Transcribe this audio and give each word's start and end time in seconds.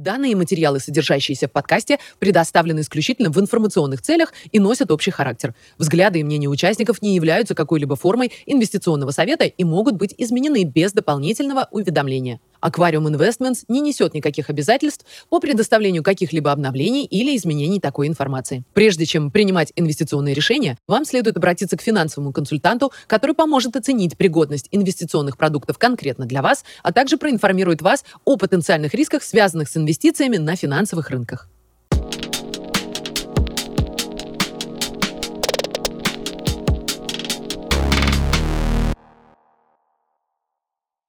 Данные 0.00 0.34
материалы, 0.34 0.80
содержащиеся 0.80 1.46
в 1.46 1.52
подкасте, 1.52 1.98
предоставлены 2.18 2.80
исключительно 2.80 3.28
в 3.28 3.38
информационных 3.38 4.00
целях 4.00 4.32
и 4.50 4.58
носят 4.58 4.90
общий 4.90 5.10
характер. 5.10 5.54
Взгляды 5.76 6.20
и 6.20 6.24
мнения 6.24 6.48
участников 6.48 7.02
не 7.02 7.14
являются 7.14 7.54
какой-либо 7.54 7.96
формой 7.96 8.32
инвестиционного 8.46 9.10
совета 9.10 9.44
и 9.44 9.62
могут 9.62 9.96
быть 9.96 10.14
изменены 10.16 10.64
без 10.64 10.94
дополнительного 10.94 11.68
уведомления. 11.70 12.40
Aquarium 12.62 13.06
Investments 13.06 13.64
не 13.68 13.80
несет 13.80 14.14
никаких 14.14 14.50
обязательств 14.50 15.04
по 15.28 15.40
предоставлению 15.40 16.02
каких-либо 16.02 16.52
обновлений 16.52 17.04
или 17.04 17.36
изменений 17.36 17.80
такой 17.80 18.06
информации. 18.06 18.64
Прежде 18.74 19.06
чем 19.06 19.30
принимать 19.30 19.72
инвестиционные 19.76 20.34
решения, 20.34 20.78
вам 20.86 21.04
следует 21.04 21.36
обратиться 21.36 21.76
к 21.76 21.82
финансовому 21.82 22.32
консультанту, 22.32 22.92
который 23.06 23.34
поможет 23.34 23.76
оценить 23.76 24.16
пригодность 24.16 24.68
инвестиционных 24.70 25.36
продуктов 25.36 25.78
конкретно 25.78 26.26
для 26.26 26.42
вас, 26.42 26.64
а 26.82 26.92
также 26.92 27.16
проинформирует 27.16 27.82
вас 27.82 28.04
о 28.24 28.36
потенциальных 28.36 28.94
рисках, 28.94 29.22
связанных 29.22 29.68
с 29.68 29.76
инвестициями 29.76 30.36
на 30.36 30.56
финансовых 30.56 31.10
рынках. 31.10 31.48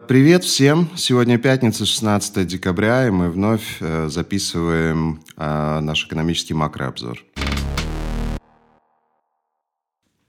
Привет 0.08 0.44
всем! 0.44 0.90
Сегодня 0.98 1.38
пятница, 1.38 1.86
16 1.86 2.48
декабря, 2.48 3.08
и 3.08 3.12
мы 3.12 3.30
вновь 3.30 3.78
э, 3.80 4.08
записываем 4.10 5.22
э, 5.38 5.80
наш 5.80 6.08
экономический 6.08 6.56
макрообзор. 6.56 7.24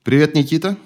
Привет, 0.05 0.35
Никита! 0.35 0.77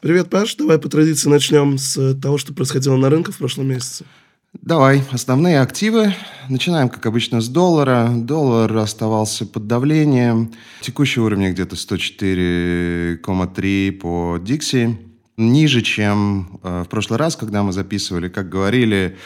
Привет, 0.00 0.28
Паш. 0.28 0.56
Давай 0.56 0.76
по 0.78 0.88
традиции 0.88 1.30
начнем 1.30 1.78
с 1.78 2.14
того, 2.14 2.36
что 2.36 2.52
происходило 2.52 2.96
на 2.96 3.10
рынках 3.10 3.36
в 3.36 3.38
прошлом 3.38 3.68
месяце. 3.68 4.04
Давай, 4.52 5.04
основные 5.12 5.60
активы. 5.60 6.16
Начинаем, 6.48 6.88
как 6.88 7.06
обычно, 7.06 7.40
с 7.40 7.48
доллара. 7.48 8.10
Доллар 8.14 8.76
оставался 8.76 9.46
под 9.46 9.68
давлением. 9.68 10.52
Текущий 10.80 11.20
уровень 11.20 11.52
где-то 11.52 11.76
104,3 11.76 13.92
по 13.92 14.38
Дикси 14.40 14.98
ниже, 15.36 15.82
чем 15.82 16.60
э, 16.62 16.84
в 16.84 16.88
прошлый 16.88 17.18
раз, 17.18 17.36
когда 17.36 17.62
мы 17.62 17.72
записывали. 17.72 18.28
Как 18.28 18.48
говорили, 18.48 19.16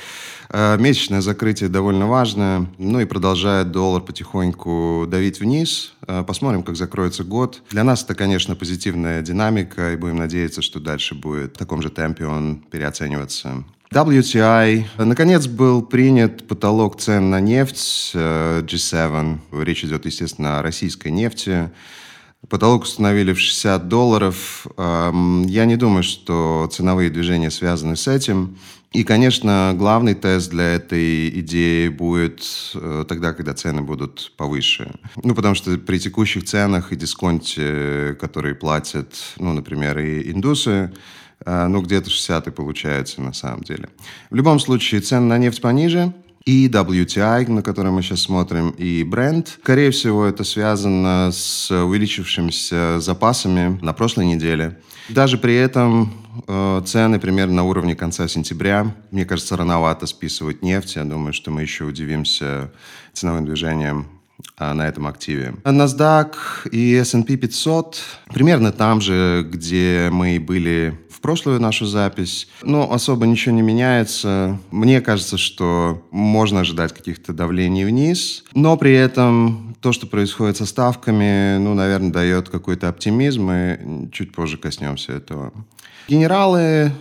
э, 0.48 0.77
месячное 0.78 1.20
закрытие 1.20 1.69
довольно 1.69 2.06
важно. 2.06 2.69
Ну 2.78 3.00
и 3.00 3.05
продолжает 3.05 3.70
доллар 3.70 4.03
потихоньку 4.03 5.06
давить 5.08 5.41
вниз. 5.41 5.94
Э, 6.06 6.25
посмотрим, 6.27 6.62
как 6.62 6.77
закроется 6.77 7.25
год. 7.25 7.62
Для 7.70 7.84
нас 7.84 8.03
это, 8.03 8.14
конечно, 8.14 8.56
позитивная 8.56 9.22
динамика, 9.22 9.92
и 9.92 9.97
будем 9.97 10.16
надеяться, 10.16 10.62
что 10.62 10.81
дальше 10.81 11.14
будет 11.14 11.55
в 11.55 11.58
таком 11.58 11.83
же 11.83 11.91
темпе 11.91 12.27
он 12.27 12.56
переоцениваться. 12.70 13.64
WTI. 13.92 14.84
Наконец 14.98 15.48
был 15.48 15.83
принят 15.83 16.47
потолок 16.47 17.00
цен 17.00 17.31
на 17.31 17.41
нефть 17.41 18.12
G7. 18.14 19.38
Речь 19.50 19.84
идет, 19.84 20.06
естественно, 20.06 20.61
о 20.61 20.62
российской 20.62 21.08
нефти. 21.08 21.70
Потолок 22.48 22.84
установили 22.84 23.33
в 23.33 23.38
60 23.38 23.88
долларов. 23.88 24.66
Я 24.77 25.64
не 25.66 25.77
думаю, 25.77 26.02
что 26.02 26.69
ценовые 26.72 27.10
движения 27.10 27.50
связаны 27.50 27.97
с 27.97 28.08
этим. 28.08 28.56
И, 28.92 29.05
конечно, 29.05 29.72
главный 29.77 30.14
тест 30.14 30.50
для 30.50 30.74
этой 30.74 31.28
идеи 31.41 31.86
будет 31.86 32.42
э, 32.74 33.05
тогда, 33.08 33.32
когда 33.32 33.55
цены 33.55 33.82
будут 33.82 34.32
повыше. 34.36 34.91
Ну, 35.22 35.36
потому 35.36 35.55
что 35.55 35.78
при 35.78 35.98
текущих 35.98 36.44
ценах 36.44 36.91
и 36.91 36.97
дисконте, 36.97 38.16
которые 38.20 38.56
платят, 38.56 39.14
ну, 39.36 39.52
например, 39.52 39.97
и 40.00 40.32
индусы, 40.32 40.92
э, 41.47 41.66
ну, 41.69 41.82
где-то 41.82 42.10
60 42.10 42.48
и 42.48 42.50
получается 42.50 43.22
на 43.22 43.32
самом 43.32 43.62
деле. 43.62 43.91
В 44.28 44.34
любом 44.34 44.58
случае, 44.58 45.02
цены 45.02 45.27
на 45.27 45.38
нефть 45.38 45.60
пониже– 45.60 46.12
и 46.51 46.69
WTI, 46.69 47.48
на 47.48 47.62
который 47.62 47.93
мы 47.93 48.03
сейчас 48.03 48.23
смотрим, 48.23 48.70
и 48.70 49.05
Brent. 49.05 49.47
Скорее 49.62 49.93
всего, 49.93 50.25
это 50.25 50.43
связано 50.43 51.31
с 51.33 51.70
увеличившимися 51.70 52.98
запасами 52.98 53.79
на 53.83 53.93
прошлой 53.93 54.27
неделе. 54.27 54.77
Даже 55.09 55.39
при 55.39 55.55
этом 55.55 56.12
э, 56.49 56.83
цены 56.84 57.21
примерно 57.21 57.55
на 57.55 57.62
уровне 57.62 57.94
конца 57.94 58.27
сентября. 58.27 58.93
Мне 59.12 59.25
кажется, 59.25 59.56
рановато 59.56 60.06
списывать 60.06 60.62
нефть. 60.62 60.97
Я 60.97 61.05
думаю, 61.05 61.33
что 61.33 61.53
мы 61.53 61.62
еще 61.62 61.84
удивимся 61.84 62.72
ценовым 63.12 63.44
движением 63.47 64.06
на 64.59 64.89
этом 64.89 65.06
активе. 65.06 65.55
NASDAQ 65.65 66.34
и 66.71 66.95
S&P 66.95 67.37
500 67.37 68.01
примерно 68.33 68.73
там 68.73 69.01
же, 69.01 69.47
где 69.51 70.09
мы 70.12 70.39
были 70.39 70.99
в 71.11 71.21
прошлую 71.21 71.61
нашу 71.61 71.84
запись. 71.84 72.49
Но 72.62 72.91
особо 72.93 73.27
ничего 73.27 73.55
не 73.55 73.61
меняется. 73.61 74.59
Мне 74.71 75.03
кажется, 75.03 75.37
что 75.37 76.06
можно 76.11 76.61
ожидать 76.61 76.95
каких-то 76.95 77.34
давлений 77.34 77.84
вниз, 77.84 78.45
но 78.55 78.78
при 78.78 78.95
этом 78.95 79.77
то, 79.83 79.93
что 79.93 80.06
происходит 80.06 80.57
со 80.57 80.65
ставками, 80.65 81.59
ну, 81.59 81.75
наверное, 81.75 82.11
дает 82.11 82.49
какой-то 82.49 82.89
оптимизм, 82.89 83.51
и 83.51 84.11
чуть 84.12 84.33
позже 84.33 84.57
коснемся 84.57 85.12
этого. 85.12 85.53
Генералы 86.09 86.93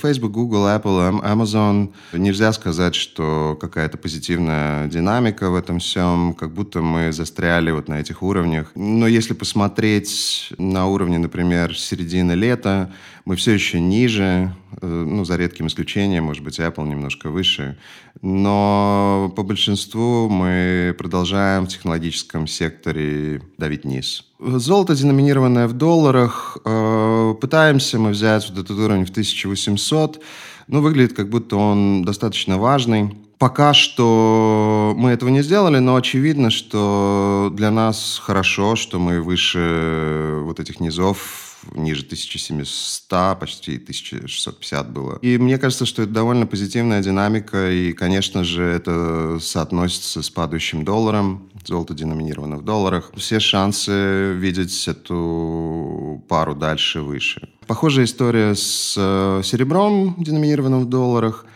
Facebook, 0.00 0.32
Google, 0.32 0.66
Apple, 0.66 1.22
Amazon. 1.22 1.92
Нельзя 2.12 2.52
сказать, 2.52 2.94
что 2.94 3.56
какая-то 3.60 3.98
позитивная 3.98 4.86
динамика 4.88 5.50
в 5.50 5.54
этом 5.54 5.78
всем, 5.78 6.34
как 6.34 6.52
будто 6.52 6.80
мы 6.82 7.12
застряли 7.12 7.70
вот 7.70 7.88
на 7.88 8.00
этих 8.00 8.22
уровнях. 8.22 8.72
Но 8.74 9.06
если 9.06 9.34
посмотреть 9.34 10.52
на 10.58 10.86
уровне, 10.86 11.18
например, 11.18 11.76
середины 11.76 12.32
лета, 12.32 12.92
мы 13.24 13.36
все 13.36 13.52
еще 13.52 13.80
ниже, 13.80 14.54
э, 14.80 14.86
ну, 14.86 15.24
за 15.24 15.36
редким 15.36 15.66
исключением, 15.66 16.24
может 16.24 16.44
быть, 16.44 16.58
Apple 16.58 16.86
немножко 16.86 17.30
выше. 17.30 17.78
Но 18.20 19.32
по 19.34 19.42
большинству 19.42 20.28
мы 20.28 20.94
продолжаем 20.98 21.64
в 21.64 21.68
технологическом 21.68 22.46
секторе 22.46 23.42
давить 23.56 23.84
вниз. 23.84 24.24
Золото, 24.44 24.94
деноминированное 24.94 25.66
в 25.66 25.72
долларах, 25.72 26.58
э, 26.64 27.34
пытаемся 27.40 27.98
мы 27.98 28.10
взять 28.10 28.48
вот 28.50 28.58
этот 28.58 28.78
уровень 28.78 29.06
в 29.06 29.10
1800, 29.10 30.20
но 30.66 30.80
выглядит 30.82 31.14
как 31.14 31.30
будто 31.30 31.56
он 31.56 32.04
достаточно 32.04 32.58
важный. 32.58 33.16
Пока 33.38 33.72
что 33.72 34.94
мы 34.96 35.10
этого 35.10 35.30
не 35.30 35.42
сделали, 35.42 35.78
но 35.78 35.96
очевидно, 35.96 36.50
что 36.50 37.50
для 37.54 37.70
нас 37.70 38.20
хорошо, 38.22 38.76
что 38.76 38.98
мы 38.98 39.22
выше 39.22 40.40
вот 40.42 40.60
этих 40.60 40.78
низов 40.78 41.56
ниже 41.72 42.04
1700, 42.04 43.38
почти 43.38 43.76
1650 43.76 44.92
было. 44.92 45.18
И 45.22 45.38
мне 45.38 45.58
кажется, 45.58 45.86
что 45.86 46.02
это 46.02 46.12
довольно 46.12 46.46
позитивная 46.46 47.02
динамика, 47.02 47.70
и, 47.70 47.92
конечно 47.92 48.44
же, 48.44 48.62
это 48.62 49.38
соотносится 49.40 50.22
с 50.22 50.30
падающим 50.30 50.84
долларом, 50.84 51.50
золото 51.66 51.94
деноминировано 51.94 52.56
в 52.56 52.64
долларах. 52.64 53.10
Все 53.16 53.40
шансы 53.40 54.32
видеть 54.34 54.88
эту 54.88 56.22
пару 56.28 56.54
дальше 56.54 57.00
выше. 57.00 57.48
Похожая 57.66 58.04
история 58.04 58.54
с 58.54 58.94
э, 58.96 59.42
серебром, 59.44 60.16
деноминированным 60.18 60.80
в 60.80 60.88
долларах. 60.88 61.46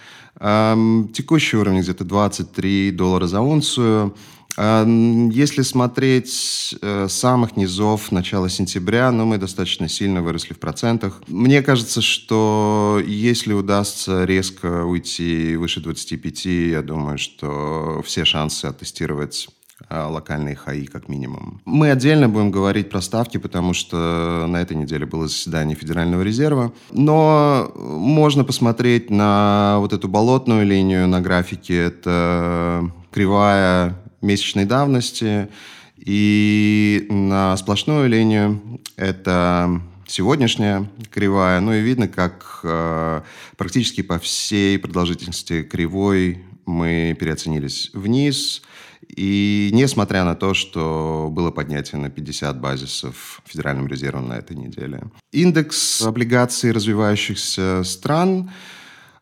Эм, 0.40 1.10
текущий 1.12 1.56
уровень 1.56 1.80
где-то 1.80 2.04
23 2.04 2.92
доллара 2.92 3.26
за 3.26 3.40
унцию. 3.40 4.14
Если 4.56 5.62
смотреть 5.62 6.74
э, 6.82 7.06
самых 7.08 7.56
низов 7.56 8.10
начала 8.10 8.48
сентября, 8.48 9.12
ну, 9.12 9.24
мы 9.24 9.38
достаточно 9.38 9.88
сильно 9.88 10.20
выросли 10.20 10.52
в 10.52 10.58
процентах. 10.58 11.22
Мне 11.28 11.62
кажется, 11.62 12.02
что 12.02 13.00
если 13.06 13.52
удастся 13.52 14.24
резко 14.24 14.84
уйти 14.84 15.54
выше 15.54 15.80
25, 15.80 16.46
я 16.46 16.82
думаю, 16.82 17.18
что 17.18 18.02
все 18.04 18.24
шансы 18.24 18.64
оттестировать 18.64 19.48
локальные 19.90 20.56
хаи 20.56 20.84
как 20.84 21.08
минимум. 21.08 21.60
Мы 21.64 21.90
отдельно 21.90 22.28
будем 22.28 22.50
говорить 22.50 22.90
про 22.90 23.00
ставки, 23.00 23.38
потому 23.38 23.74
что 23.74 24.46
на 24.48 24.60
этой 24.60 24.76
неделе 24.76 25.06
было 25.06 25.28
заседание 25.28 25.76
Федерального 25.76 26.22
резерва. 26.22 26.72
Но 26.90 27.72
можно 27.76 28.44
посмотреть 28.44 29.10
на 29.10 29.76
вот 29.80 29.92
эту 29.92 30.08
болотную 30.08 30.66
линию 30.66 31.08
на 31.08 31.20
графике. 31.20 31.76
Это 31.76 32.90
кривая 33.10 33.98
месячной 34.20 34.64
давности. 34.64 35.48
И 35.96 37.06
на 37.10 37.56
сплошную 37.56 38.08
линию 38.08 38.60
это 38.96 39.80
сегодняшняя 40.06 40.88
кривая. 41.10 41.60
Ну 41.60 41.72
и 41.72 41.80
видно, 41.80 42.08
как 42.08 42.60
э, 42.62 43.22
практически 43.56 44.02
по 44.02 44.18
всей 44.18 44.78
продолжительности 44.78 45.62
кривой 45.62 46.44
мы 46.66 47.16
переоценились 47.18 47.90
вниз. 47.92 48.62
И 49.06 49.70
несмотря 49.72 50.24
на 50.24 50.34
то, 50.34 50.54
что 50.54 51.28
было 51.30 51.50
поднятие 51.50 52.00
на 52.00 52.10
50 52.10 52.60
базисов 52.60 53.42
Федеральным 53.46 53.86
резервом 53.86 54.28
на 54.28 54.34
этой 54.34 54.56
неделе. 54.56 55.02
Индекс 55.32 56.02
облигаций 56.02 56.72
развивающихся 56.72 57.82
стран, 57.84 58.50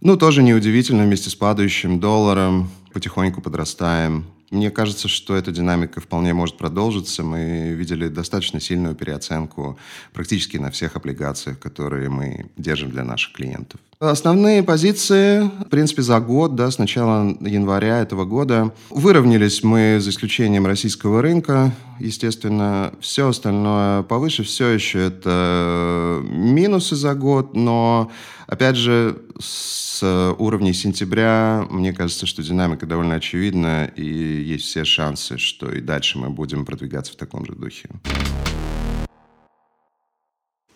ну, 0.01 0.17
тоже 0.17 0.43
неудивительно, 0.43 1.05
вместе 1.05 1.31
с 1.31 1.35
падающим 1.35 2.01
долларом 2.01 2.71
потихоньку 2.93 3.41
подрастаем. 3.41 4.27
Мне 4.51 4.71
кажется, 4.71 5.09
что 5.09 5.35
эта 5.35 5.51
динамика 5.51 6.01
вполне 6.01 6.33
может 6.33 6.57
продолжиться. 6.57 7.23
Мы 7.25 7.73
видели 7.73 8.09
достаточно 8.09 8.61
сильную 8.61 8.95
переоценку 8.95 9.79
практически 10.13 10.57
на 10.57 10.71
всех 10.71 10.97
облигациях, 10.97 11.59
которые 11.59 12.09
мы 12.09 12.47
держим 12.57 12.91
для 12.91 13.05
наших 13.05 13.33
клиентов. 13.33 13.81
Основные 13.99 14.63
позиции, 14.63 15.41
в 15.65 15.71
принципе, 15.71 16.03
за 16.03 16.21
год, 16.21 16.55
да, 16.55 16.71
с 16.71 16.79
начала 16.79 17.35
января 17.41 18.01
этого 18.01 18.27
года, 18.27 18.75
выровнялись 18.91 19.63
мы 19.63 19.97
за 20.01 20.11
исключением 20.11 20.67
российского 20.67 21.23
рынка. 21.23 21.73
Естественно, 21.99 22.93
все 23.01 23.29
остальное 23.29 24.03
повыше, 24.03 24.45
все 24.45 24.69
еще 24.69 25.07
это 25.07 26.21
минусы 26.25 26.95
за 26.95 27.15
год, 27.15 27.57
но, 27.57 28.11
опять 28.47 28.77
же, 28.77 29.23
с 29.41 30.03
уровней 30.39 30.75
сентября, 30.75 31.67
мне 31.71 31.95
кажется, 31.95 32.27
что 32.27 32.43
динамика 32.43 32.85
довольно 32.85 33.15
очевидна, 33.15 33.87
и 33.97 34.05
есть 34.05 34.67
все 34.67 34.85
шансы, 34.85 35.39
что 35.39 35.73
и 35.73 35.81
дальше 35.81 36.19
мы 36.19 36.29
будем 36.29 36.67
продвигаться 36.67 37.15
в 37.15 37.17
таком 37.17 37.47
же 37.47 37.55
духе. 37.55 37.89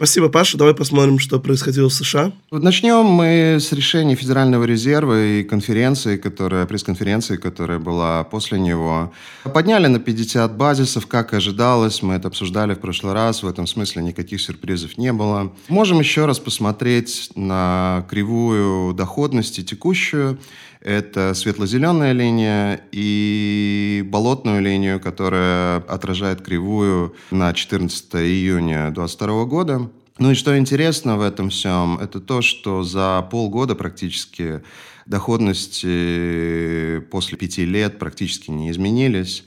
Спасибо, 0.00 0.30
Паша. 0.30 0.56
Давай 0.56 0.74
посмотрим, 0.74 1.18
что 1.18 1.38
происходило 1.38 1.90
в 1.90 1.92
США. 1.92 2.32
Начнем 2.50 3.04
мы 3.04 3.58
с 3.60 3.70
решения 3.70 4.14
Федерального 4.14 4.64
резерва 4.64 5.22
и 5.22 5.42
конференции, 5.42 6.16
которая, 6.16 6.64
пресс-конференции, 6.64 7.36
которая 7.36 7.78
была 7.78 8.24
после 8.24 8.58
него. 8.58 9.12
Подняли 9.52 9.88
на 9.88 9.98
50 9.98 10.56
базисов, 10.56 11.06
как 11.06 11.34
ожидалось. 11.34 12.00
Мы 12.00 12.14
это 12.14 12.28
обсуждали 12.28 12.72
в 12.72 12.78
прошлый 12.78 13.12
раз. 13.12 13.42
В 13.42 13.46
этом 13.46 13.66
смысле 13.66 14.02
никаких 14.02 14.40
сюрпризов 14.40 14.96
не 14.96 15.12
было. 15.12 15.52
Можем 15.68 15.98
еще 15.98 16.24
раз 16.24 16.38
посмотреть 16.38 17.28
на 17.34 18.06
кривую 18.08 18.94
доходности 18.94 19.62
текущую. 19.62 20.38
Это 20.80 21.34
светло-зеленая 21.34 22.12
линия 22.12 22.80
и 22.90 24.02
болотную 24.06 24.62
линию, 24.62 24.98
которая 24.98 25.76
отражает 25.80 26.40
кривую 26.40 27.14
на 27.30 27.52
14 27.52 28.14
июня 28.14 28.90
2022 28.90 29.44
года. 29.44 29.90
Ну 30.18 30.30
и 30.30 30.34
что 30.34 30.56
интересно 30.56 31.18
в 31.18 31.22
этом 31.22 31.50
всем, 31.50 31.98
это 31.98 32.18
то, 32.20 32.40
что 32.40 32.82
за 32.82 33.26
полгода 33.30 33.74
практически 33.74 34.62
доходности 35.04 37.00
после 37.10 37.36
пяти 37.36 37.66
лет 37.66 37.98
практически 37.98 38.50
не 38.50 38.70
изменились. 38.70 39.44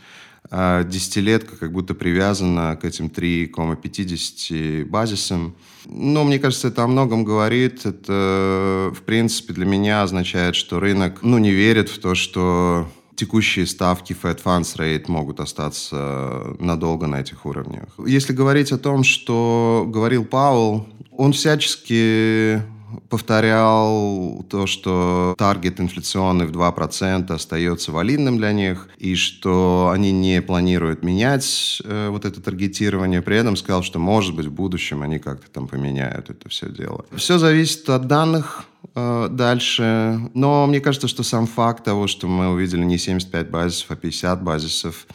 А 0.56 0.84
десятилетка 0.84 1.56
как 1.56 1.72
будто 1.72 1.96
привязана 1.96 2.78
к 2.80 2.86
этим 2.86 3.08
3,50 3.08 4.86
базисам. 4.86 5.56
Но 5.86 6.24
мне 6.24 6.38
кажется, 6.38 6.68
это 6.68 6.84
о 6.84 6.88
многом 6.88 7.24
говорит. 7.24 7.88
Это, 7.88 8.94
в 8.96 9.02
принципе, 9.02 9.54
для 9.54 9.66
меня 9.66 10.04
означает, 10.04 10.56
что 10.56 10.80
рынок 10.80 11.24
ну, 11.24 11.40
не 11.40 11.50
верит 11.50 11.90
в 11.90 11.98
то, 11.98 12.14
что 12.14 12.88
текущие 13.16 13.66
ставки 13.66 14.14
Fed 14.14 14.44
Funds 14.44 14.78
Rate 14.78 15.06
могут 15.08 15.40
остаться 15.40 16.56
надолго 16.60 17.08
на 17.08 17.22
этих 17.22 17.48
уровнях. 17.48 17.90
Если 18.06 18.32
говорить 18.32 18.72
о 18.72 18.78
том, 18.78 19.04
что 19.04 19.86
говорил 19.88 20.24
Пауэлл, 20.24 20.88
он 21.18 21.34
всячески 21.34 22.62
повторял 23.10 24.46
то, 24.50 24.68
что 24.68 25.36
таргет 25.38 25.80
инфляционный 25.80 26.46
в 26.46 26.52
2% 26.52 27.32
остается 27.34 27.92
валидным 27.92 28.38
для 28.38 28.52
них, 28.52 28.90
и 28.98 29.16
что 29.16 29.92
они 29.94 30.12
не 30.12 30.42
планируют 30.42 31.04
менять 31.04 31.82
э, 31.86 32.10
вот 32.10 32.26
это 32.26 32.42
таргетирование. 32.42 33.22
При 33.22 33.38
этом 33.38 33.56
сказал, 33.56 33.84
что, 33.84 34.00
может 34.00 34.36
быть, 34.36 34.48
в 34.48 34.52
будущем 34.52 35.02
они 35.02 35.20
как-то 35.20 35.50
там 35.50 35.68
поменяют 35.68 36.30
это 36.30 36.50
все 36.50 36.70
дело. 36.70 37.06
Все 37.16 37.38
зависит 37.38 37.90
от 37.90 38.08
данных, 38.08 38.66
э, 38.96 39.28
дальше. 39.30 40.20
Но 40.34 40.66
мне 40.68 40.80
кажется, 40.80 41.08
что 41.08 41.24
сам 41.24 41.48
факт 41.48 41.84
того, 41.84 42.08
что 42.08 42.28
мы 42.28 42.50
увидели 42.50 42.84
не 42.84 42.98
75 42.98 43.50
базисов, 43.50 43.92
а 43.92 43.96
50 43.96 44.44
базисов, 44.44 45.08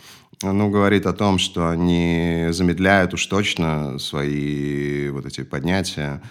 ну, 0.42 0.70
говорит 0.70 1.06
о 1.06 1.12
том, 1.12 1.38
что 1.38 1.68
они 1.68 2.48
замедляют 2.50 3.12
уж 3.14 3.26
точно 3.26 3.98
свои 3.98 5.08
вот 5.10 5.26
эти 5.26 5.42
поднятия. 5.42 6.22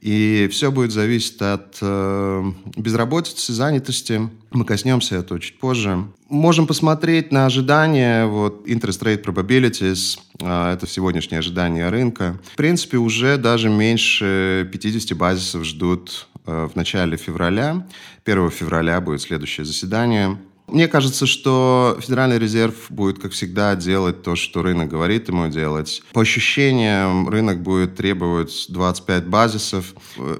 И 0.00 0.48
все 0.50 0.70
будет 0.70 0.92
зависеть 0.92 1.40
от 1.42 1.76
э, 1.82 2.52
безработицы, 2.76 3.52
занятости. 3.52 4.30
Мы 4.50 4.64
коснемся 4.64 5.16
этого 5.16 5.38
чуть 5.38 5.58
позже. 5.58 6.04
Можем 6.30 6.66
посмотреть 6.66 7.32
на 7.32 7.44
ожидания, 7.44 8.24
вот 8.26 8.66
interest 8.66 9.02
rate 9.02 9.22
probabilities, 9.22 10.18
э, 10.40 10.72
это 10.72 10.86
сегодняшнее 10.86 11.40
ожидание 11.40 11.90
рынка. 11.90 12.38
В 12.50 12.56
принципе, 12.56 12.96
уже 12.96 13.36
даже 13.36 13.68
меньше 13.68 14.68
50 14.72 15.18
базисов 15.18 15.64
ждут 15.64 16.28
э, 16.46 16.68
в 16.72 16.76
начале 16.76 17.18
февраля. 17.18 17.86
1 18.24 18.50
февраля 18.50 19.00
будет 19.02 19.20
следующее 19.20 19.66
заседание. 19.66 20.38
Мне 20.72 20.88
кажется, 20.88 21.26
что 21.26 21.98
Федеральный 22.00 22.38
резерв 22.38 22.74
будет, 22.90 23.18
как 23.18 23.32
всегда, 23.32 23.74
делать 23.74 24.22
то, 24.22 24.36
что 24.36 24.62
рынок 24.62 24.88
говорит 24.88 25.28
ему 25.28 25.48
делать. 25.48 26.02
По 26.12 26.22
ощущениям, 26.22 27.28
рынок 27.28 27.62
будет 27.62 27.96
требовать 27.96 28.66
25 28.68 29.26
базисов. 29.26 29.94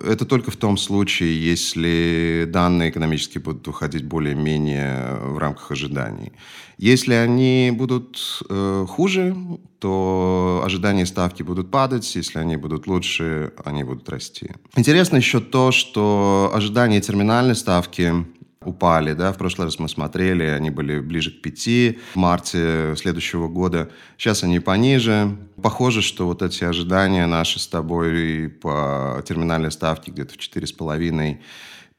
Это 0.07 0.25
только 0.25 0.51
в 0.51 0.57
том 0.57 0.77
случае, 0.77 1.43
если 1.51 2.47
данные 2.49 2.91
экономические 2.91 3.43
будут 3.43 3.67
уходить 3.69 4.05
более-менее 4.05 5.17
в 5.23 5.39
рамках 5.39 5.71
ожиданий. 5.71 6.33
Если 6.79 7.13
они 7.13 7.73
будут 7.75 8.43
э, 8.49 8.87
хуже, 8.89 9.37
то 9.81 10.63
ожидания 10.65 11.05
ставки 11.05 11.43
будут 11.43 11.71
падать, 11.71 12.15
если 12.17 12.39
они 12.39 12.57
будут 12.57 12.87
лучше, 12.87 13.53
они 13.65 13.85
будут 13.85 14.09
расти. 14.09 14.51
Интересно 14.77 15.17
еще 15.17 15.41
то, 15.41 15.73
что 15.73 16.51
ожидания 16.55 17.01
терминальной 17.03 17.55
ставки 17.55 18.25
упали. 18.65 19.15
Да? 19.15 19.33
В 19.33 19.39
прошлый 19.39 19.67
раз 19.67 19.79
мы 19.79 19.89
смотрели, 19.89 20.45
они 20.45 20.69
были 20.69 21.01
ближе 21.01 21.31
к 21.31 21.41
5 21.41 21.97
в 22.13 22.17
марте 22.17 22.95
следующего 22.97 23.49
года. 23.49 23.89
Сейчас 24.19 24.45
они 24.45 24.61
пониже. 24.61 25.35
Похоже, 25.63 26.03
что 26.03 26.27
вот 26.27 26.43
эти 26.43 26.65
ожидания 26.65 27.27
наши 27.27 27.59
с 27.59 27.67
тобой 27.67 28.51
по 28.51 29.25
терминальной 29.27 29.71
ставке 29.73 30.11
где-то 30.11 30.35
в 30.35 30.39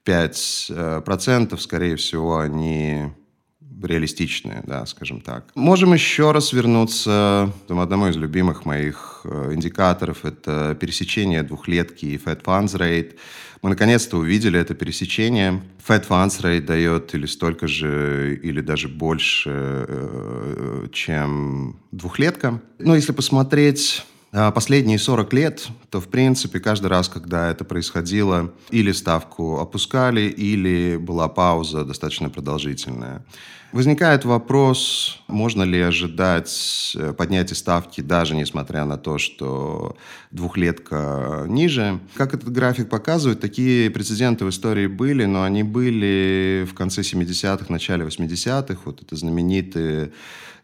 4,5-5%, 0.05 1.57
скорее 1.57 1.95
всего, 1.95 2.37
они 2.37 3.11
реалистичные, 3.83 4.61
да, 4.67 4.85
скажем 4.85 5.21
так. 5.21 5.45
Можем 5.55 5.93
еще 5.95 6.31
раз 6.31 6.53
вернуться 6.53 7.51
к 7.67 7.71
одному 7.71 8.09
из 8.09 8.15
любимых 8.15 8.65
моих 8.65 9.21
э, 9.23 9.53
индикаторов. 9.53 10.25
Это 10.25 10.77
пересечение 10.79 11.41
двухлетки 11.41 12.05
и 12.05 12.17
Fed 12.17 12.43
Funds 12.43 12.77
Rate. 12.77 13.15
Мы 13.61 13.69
наконец-то 13.69 14.17
увидели 14.17 14.59
это 14.59 14.73
пересечение. 14.73 15.61
Fed 15.87 16.07
Funds 16.07 16.41
Rate 16.41 16.61
дает 16.61 17.13
или 17.13 17.27
столько 17.27 17.67
же, 17.67 18.39
или 18.41 18.59
даже 18.61 18.87
больше, 18.87 19.51
э, 19.87 20.87
чем 20.91 21.79
двухлетка. 21.91 22.59
Но 22.79 22.95
если 22.95 23.11
посмотреть 23.11 24.03
а 24.33 24.51
последние 24.51 24.97
40 24.97 25.33
лет, 25.33 25.67
то, 25.89 25.99
в 25.99 26.07
принципе, 26.07 26.61
каждый 26.61 26.87
раз, 26.87 27.09
когда 27.09 27.51
это 27.51 27.65
происходило, 27.65 28.53
или 28.69 28.93
ставку 28.93 29.59
опускали, 29.59 30.21
или 30.21 30.95
была 30.95 31.27
пауза 31.27 31.83
достаточно 31.83 32.29
продолжительная. 32.29 33.25
Возникает 33.71 34.25
вопрос, 34.25 35.21
можно 35.27 35.63
ли 35.63 35.79
ожидать 35.79 36.93
э, 36.97 37.13
поднятия 37.13 37.55
ставки, 37.55 38.01
даже 38.01 38.35
несмотря 38.35 38.83
на 38.83 38.97
то, 38.97 39.17
что 39.17 39.95
двухлетка 40.29 41.45
ниже. 41.47 41.99
Как 42.15 42.33
этот 42.33 42.51
график 42.51 42.89
показывает, 42.89 43.39
такие 43.39 43.89
прецеденты 43.89 44.43
в 44.43 44.49
истории 44.49 44.87
были, 44.87 45.23
но 45.23 45.43
они 45.43 45.63
были 45.63 46.67
в 46.69 46.73
конце 46.73 46.99
70-х, 46.99 47.67
начале 47.69 48.03
80-х. 48.05 48.81
Вот 48.83 49.01
это 49.03 49.15
знаменитые, 49.15 50.11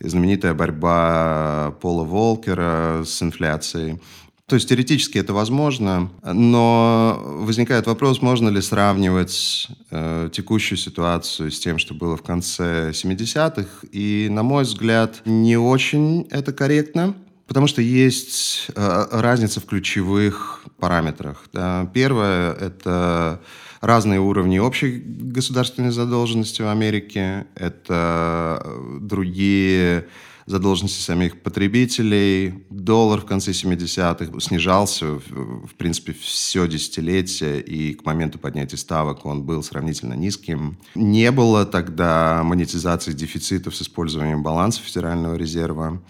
знаменитая 0.02 0.54
борьба 0.54 1.78
Пола 1.80 2.04
Волкера 2.04 3.04
с 3.06 3.24
инфляцией. 3.24 4.02
То 4.48 4.56
есть 4.56 4.70
теоретически 4.70 5.18
это 5.18 5.34
возможно, 5.34 6.10
но 6.24 7.22
возникает 7.22 7.86
вопрос, 7.86 8.22
можно 8.22 8.48
ли 8.48 8.62
сравнивать 8.62 9.68
э, 9.92 10.30
текущую 10.32 10.78
ситуацию 10.78 11.52
с 11.52 11.60
тем, 11.60 11.78
что 11.78 11.94
было 11.94 12.16
в 12.16 12.22
конце 12.22 12.92
70-х. 12.92 13.68
И, 13.92 14.30
на 14.32 14.44
мой 14.44 14.64
взгляд, 14.64 15.22
не 15.26 15.58
очень 15.58 16.28
это 16.32 16.54
корректно. 16.54 17.14
Потому 17.46 17.68
что 17.68 17.82
есть 17.82 18.68
э, 18.74 19.06
разница 19.12 19.60
в 19.60 19.66
ключевых 19.66 20.64
параметрах. 20.80 21.44
Да. 21.52 21.90
Первое– 21.94 22.54
это 22.54 23.42
разные 23.82 24.22
уровни 24.22 24.60
общей 24.60 25.04
государственной 25.06 25.92
задолженности 25.92 26.62
в 26.62 26.68
Америке, 26.68 27.48
это 27.56 28.66
другие 29.02 30.08
задолженности 30.48 31.02
самих 31.02 31.42
потребителей. 31.42 32.66
Доллар 32.70 33.22
в 33.22 33.26
конце 33.26 33.52
70-х 33.52 34.40
снижался, 34.40 35.20
в 35.30 35.76
принципе, 35.78 36.14
все 36.14 36.68
десятилетие, 36.68 37.62
и 37.62 37.94
к 37.94 38.06
моменту 38.06 38.40
поднятия 38.40 38.78
ставок 38.78 39.26
он 39.26 39.44
был 39.44 39.62
сравнительно 39.62 40.14
низким. 40.14 40.78
Не 40.96 41.32
было 41.32 41.66
тогда 41.66 42.42
монетизации 42.44 43.12
дефицитов 43.12 43.76
с 43.76 43.82
использованием 43.82 44.42
баланса 44.42 44.82
Федерального 44.82 45.36
резерва. 45.36 46.02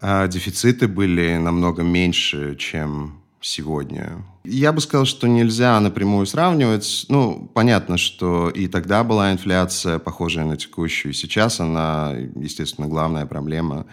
А 0.00 0.28
дефициты 0.28 0.86
были 0.86 1.36
намного 1.38 1.82
меньше, 1.82 2.56
чем 2.56 3.20
сегодня. 3.40 4.24
Я 4.44 4.72
бы 4.72 4.80
сказал, 4.80 5.04
что 5.04 5.26
нельзя 5.28 5.78
напрямую 5.80 6.26
сравнивать. 6.26 7.06
Ну, 7.08 7.50
понятно, 7.54 7.98
что 7.98 8.48
и 8.48 8.68
тогда 8.68 9.04
была 9.04 9.32
инфляция, 9.32 9.98
похожая 9.98 10.46
на 10.46 10.56
текущую, 10.56 11.12
и 11.12 11.14
сейчас 11.14 11.60
она, 11.60 12.14
естественно, 12.36 12.88
главная 12.88 13.26
проблема. 13.26 13.86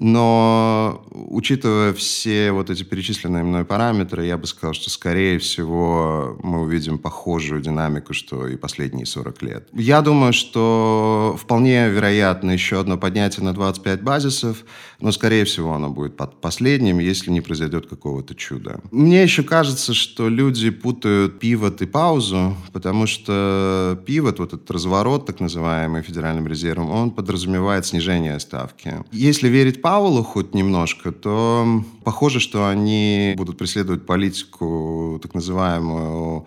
Но, 0.00 1.04
учитывая 1.10 1.92
все 1.92 2.52
вот 2.52 2.70
эти 2.70 2.84
перечисленные 2.84 3.44
мной 3.44 3.66
параметры, 3.66 4.24
я 4.24 4.38
бы 4.38 4.46
сказал, 4.46 4.72
что, 4.72 4.88
скорее 4.88 5.38
всего, 5.38 6.38
мы 6.42 6.62
увидим 6.62 6.98
похожую 6.98 7.60
динамику, 7.60 8.14
что 8.14 8.48
и 8.48 8.56
последние 8.56 9.04
40 9.04 9.42
лет. 9.42 9.68
Я 9.74 10.00
думаю, 10.00 10.32
что 10.32 11.36
вполне 11.38 11.90
вероятно 11.90 12.50
еще 12.50 12.80
одно 12.80 12.96
поднятие 12.96 13.44
на 13.44 13.52
25 13.52 14.02
базисов, 14.02 14.64
но, 15.00 15.12
скорее 15.12 15.44
всего, 15.44 15.74
оно 15.74 15.90
будет 15.90 16.16
под 16.16 16.40
последним, 16.40 16.98
если 16.98 17.30
не 17.30 17.42
произойдет 17.42 17.86
какого-то 17.86 18.34
чуда. 18.34 18.80
Мне 18.90 19.22
еще 19.22 19.42
кажется, 19.42 19.89
что 19.94 20.28
люди 20.28 20.70
путают 20.70 21.38
пивот 21.38 21.82
и 21.82 21.86
паузу, 21.86 22.56
потому 22.72 23.06
что 23.06 24.00
пивот, 24.06 24.38
вот 24.38 24.52
этот 24.52 24.70
разворот, 24.70 25.26
так 25.26 25.40
называемый 25.40 26.02
Федеральным 26.02 26.46
резервом, 26.46 26.90
он 26.90 27.10
подразумевает 27.10 27.86
снижение 27.86 28.38
ставки. 28.40 28.94
Если 29.12 29.48
верить 29.48 29.82
Паулу 29.82 30.22
хоть 30.22 30.54
немножко, 30.54 31.12
то 31.12 31.84
похоже, 32.04 32.40
что 32.40 32.68
они 32.68 33.34
будут 33.36 33.58
преследовать 33.58 34.06
политику, 34.06 35.18
так 35.22 35.34
называемую 35.34 36.46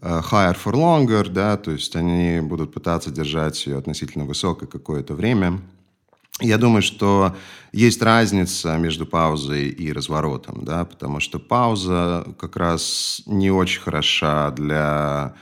э, 0.00 0.20
higher 0.30 0.56
for 0.56 0.74
longer, 0.74 1.28
да, 1.28 1.56
то 1.56 1.70
есть 1.70 1.96
они 1.96 2.40
будут 2.40 2.72
пытаться 2.72 3.10
держать 3.10 3.66
ее 3.66 3.78
относительно 3.78 4.24
высокой 4.24 4.68
какое-то 4.68 5.14
время. 5.14 5.60
Я 6.40 6.58
думаю, 6.58 6.82
что 6.82 7.36
есть 7.72 8.02
разница 8.02 8.76
между 8.76 9.06
паузой 9.06 9.68
и 9.68 9.92
разворотом, 9.92 10.64
да, 10.64 10.84
потому 10.84 11.20
что 11.20 11.38
пауза 11.38 12.26
как 12.38 12.56
раз 12.56 13.22
не 13.26 13.50
очень 13.50 13.80
хороша 13.80 14.50
для, 14.50 15.34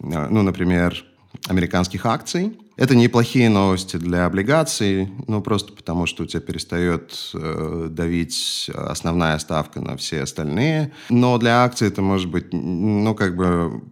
э, 0.00 0.28
ну, 0.30 0.42
например, 0.42 1.04
американских 1.48 2.06
акций, 2.06 2.56
это 2.78 2.94
неплохие 2.94 3.48
новости 3.48 3.96
для 3.96 4.26
облигаций, 4.26 5.08
ну, 5.26 5.42
просто 5.42 5.72
потому 5.72 6.06
что 6.06 6.22
у 6.22 6.26
тебя 6.26 6.40
перестает 6.40 7.30
э, 7.34 7.88
давить 7.90 8.70
основная 8.72 9.36
ставка 9.38 9.80
на 9.80 9.96
все 9.96 10.22
остальные. 10.22 10.92
Но 11.10 11.38
для 11.38 11.64
акций 11.64 11.88
это 11.88 12.02
может 12.02 12.30
быть, 12.30 12.52
ну, 12.52 13.16
как 13.16 13.36
бы 13.36 13.82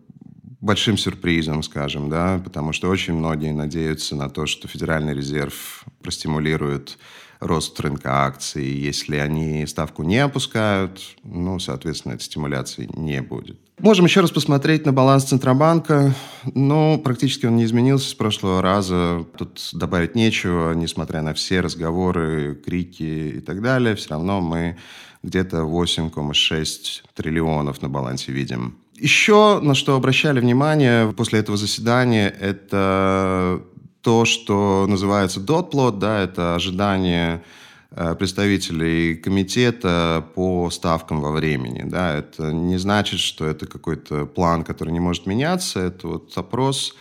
большим 0.66 0.98
сюрпризом, 0.98 1.62
скажем, 1.62 2.10
да, 2.10 2.40
потому 2.44 2.72
что 2.72 2.90
очень 2.90 3.14
многие 3.14 3.52
надеются 3.52 4.16
на 4.16 4.28
то, 4.28 4.46
что 4.46 4.68
Федеральный 4.68 5.14
резерв 5.14 5.84
простимулирует 6.02 6.98
рост 7.40 7.78
рынка 7.80 8.26
акций. 8.26 8.64
Если 8.64 9.16
они 9.16 9.66
ставку 9.66 10.02
не 10.02 10.18
опускают, 10.18 11.00
ну, 11.22 11.58
соответственно, 11.58 12.14
этой 12.14 12.24
стимуляции 12.24 12.88
не 12.94 13.22
будет. 13.22 13.58
Можем 13.78 14.06
еще 14.06 14.20
раз 14.20 14.30
посмотреть 14.30 14.86
на 14.86 14.92
баланс 14.92 15.24
Центробанка. 15.24 16.14
Ну, 16.54 16.98
практически 16.98 17.44
он 17.44 17.56
не 17.56 17.64
изменился 17.64 18.08
с 18.08 18.14
прошлого 18.14 18.62
раза. 18.62 19.26
Тут 19.36 19.68
добавить 19.74 20.14
нечего, 20.14 20.72
несмотря 20.72 21.20
на 21.20 21.34
все 21.34 21.60
разговоры, 21.60 22.54
крики 22.54 23.34
и 23.36 23.40
так 23.40 23.60
далее. 23.60 23.94
Все 23.94 24.10
равно 24.10 24.40
мы 24.40 24.78
где-то 25.22 25.58
8,6 25.58 27.02
триллионов 27.14 27.82
на 27.82 27.90
балансе 27.90 28.32
видим. 28.32 28.78
Еще 28.98 29.60
на 29.60 29.74
что 29.74 29.94
обращали 29.94 30.40
внимание 30.40 31.12
после 31.12 31.40
этого 31.40 31.58
заседания, 31.58 32.28
это 32.28 33.62
то, 34.00 34.24
что 34.24 34.86
называется 34.88 35.40
dot 35.40 35.98
да, 35.98 36.20
это 36.20 36.54
ожидание 36.54 37.42
э, 37.90 38.14
представителей 38.14 39.16
комитета 39.16 40.24
по 40.34 40.70
ставкам 40.70 41.20
во 41.20 41.32
времени. 41.32 41.82
Да. 41.84 42.16
Это 42.16 42.52
не 42.52 42.78
значит, 42.78 43.20
что 43.20 43.44
это 43.46 43.66
какой-то 43.66 44.24
план, 44.24 44.64
который 44.64 44.90
не 44.90 45.00
может 45.00 45.26
меняться. 45.26 45.80
Это 45.80 46.08
вот 46.08 46.32
опрос 46.38 46.94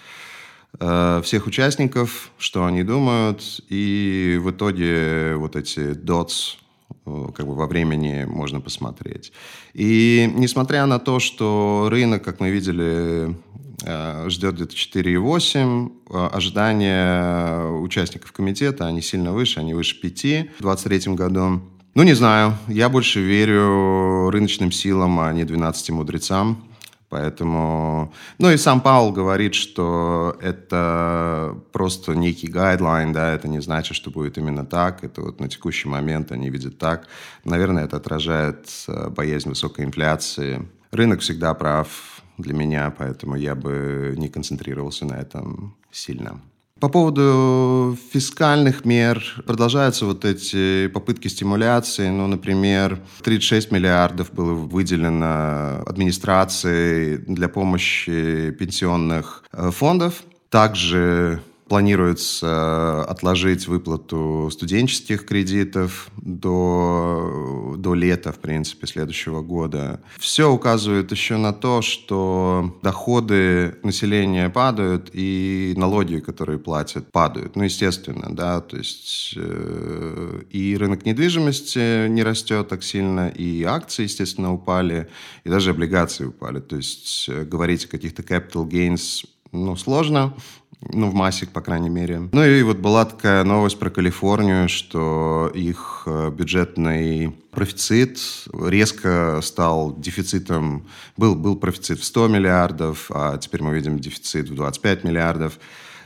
э, 0.80 1.22
всех 1.24 1.48
участников, 1.48 2.32
что 2.38 2.66
они 2.66 2.84
думают, 2.84 3.62
и 3.70 4.38
в 4.42 4.52
итоге 4.52 5.36
вот 5.36 5.56
эти 5.56 5.92
dots 5.92 6.58
как 7.06 7.48
бы 7.48 7.56
во 7.56 7.68
времени 7.68 8.26
можно 8.28 8.60
посмотреть. 8.60 9.32
И 9.74 10.32
несмотря 10.36 10.86
на 10.86 11.00
то, 11.00 11.20
что 11.20 11.88
рынок, 11.90 12.24
как 12.24 12.40
мы 12.40 12.50
видели, 12.50 13.36
Э, 13.84 14.26
ждет 14.30 14.56
где-то 14.56 14.76
4,8. 14.76 15.92
Э, 16.10 16.30
ожидания 16.32 17.68
участников 17.82 18.32
комитета, 18.32 18.88
они 18.88 19.02
сильно 19.02 19.32
выше, 19.32 19.60
они 19.60 19.74
выше 19.74 20.00
5 20.00 20.50
в 20.60 20.64
2023 20.64 21.14
году. 21.16 21.62
Ну, 21.94 22.04
не 22.04 22.14
знаю, 22.14 22.58
я 22.68 22.90
больше 22.90 23.22
верю 23.22 24.30
рыночным 24.30 24.72
силам, 24.72 25.20
а 25.20 25.32
не 25.34 25.46
12 25.46 25.92
мудрецам. 25.92 26.65
Поэтому... 27.10 28.14
Ну 28.40 28.50
и 28.50 28.58
сам 28.58 28.82
Паул 28.82 29.12
говорит, 29.12 29.54
что 29.54 30.36
это 30.42 31.56
просто 31.72 32.14
некий 32.16 32.48
гайдлайн, 32.48 33.14
да, 33.14 33.34
это 33.34 33.48
не 33.48 33.62
значит, 33.62 33.96
что 33.96 34.12
будет 34.12 34.38
именно 34.38 34.66
так. 34.66 35.04
Это 35.04 35.22
вот 35.22 35.40
на 35.40 35.48
текущий 35.48 35.88
момент 35.88 36.32
они 36.32 36.50
видят 36.50 36.78
так. 36.78 37.08
Наверное, 37.44 37.86
это 37.86 37.98
отражает 37.98 38.68
э, 38.88 39.10
боязнь 39.10 39.50
высокой 39.50 39.86
инфляции. 39.86 40.68
Рынок 40.92 41.22
всегда 41.22 41.54
прав 41.54 42.22
для 42.38 42.54
меня, 42.54 42.94
поэтому 42.98 43.36
я 43.36 43.56
бы 43.56 44.16
не 44.18 44.28
концентрировался 44.28 45.06
на 45.06 45.14
этом 45.14 45.76
сильно. 45.92 46.42
По 46.82 46.90
поводу 46.90 47.98
фискальных 48.12 48.84
мер 48.84 49.24
продолжаются 49.48 50.06
вот 50.06 50.26
эти 50.26 50.88
попытки 50.88 51.30
стимуляции. 51.30 52.10
Ну, 52.10 52.28
например, 52.28 53.00
36 53.24 53.72
миллиардов 53.72 54.34
было 54.34 54.54
выделено 54.54 55.84
администрации 55.86 57.16
для 57.16 57.48
помощи 57.48 58.52
пенсионных 58.52 59.46
э, 59.54 59.72
фондов. 59.72 60.24
Также 60.50 61.42
Планируется 61.68 63.04
отложить 63.06 63.68
выплату 63.68 64.50
студенческих 64.52 65.26
кредитов 65.26 66.10
до, 66.18 67.74
до 67.78 67.96
лета, 67.96 68.32
в 68.32 68.38
принципе, 68.38 68.86
следующего 68.86 69.42
года. 69.42 70.00
Все 70.20 70.52
указывает 70.52 71.12
еще 71.12 71.38
на 71.38 71.54
то, 71.54 71.82
что 71.82 72.78
доходы 72.84 73.78
населения 73.82 74.50
падают 74.52 75.10
и 75.14 75.74
налоги, 75.76 76.20
которые 76.20 76.60
платят, 76.60 77.12
падают. 77.12 77.56
Ну, 77.56 77.64
естественно, 77.64 78.28
да, 78.30 78.62
то 78.62 78.78
есть 78.78 79.34
э, 79.36 80.42
и 80.52 80.78
рынок 80.78 81.04
недвижимости 81.06 82.08
не 82.08 82.22
растет 82.22 82.68
так 82.68 82.84
сильно, 82.84 83.30
и 83.30 83.64
акции, 83.64 84.04
естественно, 84.04 84.54
упали, 84.54 85.10
и 85.44 85.50
даже 85.50 85.72
облигации 85.72 86.26
упали. 86.26 86.60
То 86.60 86.76
есть 86.76 87.26
э, 87.28 87.44
говорить 87.44 87.86
о 87.86 87.88
каких-то 87.88 88.22
capital 88.22 88.70
gains 88.70 89.26
ну, 89.56 89.76
сложно, 89.76 90.34
ну, 90.82 91.10
в 91.10 91.14
массе, 91.14 91.48
по 91.48 91.62
крайней 91.62 91.90
мере. 91.90 92.30
Ну 92.32 92.44
и 92.44 92.62
вот 92.64 92.78
была 92.78 93.06
такая 93.06 93.44
новость 93.44 93.80
про 93.80 93.90
Калифорнию, 93.90 94.70
что 94.70 95.52
их 95.54 96.04
э, 96.06 96.32
бюджетный 96.32 97.36
профицит 97.52 98.20
резко 98.54 99.40
стал 99.42 99.96
дефицитом. 99.98 100.88
Был, 101.18 101.36
был 101.36 101.56
профицит 101.56 102.00
в 102.00 102.06
100 102.06 102.28
миллиардов, 102.28 103.10
а 103.14 103.38
теперь 103.38 103.64
мы 103.64 103.74
видим 103.74 104.00
дефицит 104.00 104.50
в 104.50 104.56
25 104.56 105.04
миллиардов. 105.04 105.60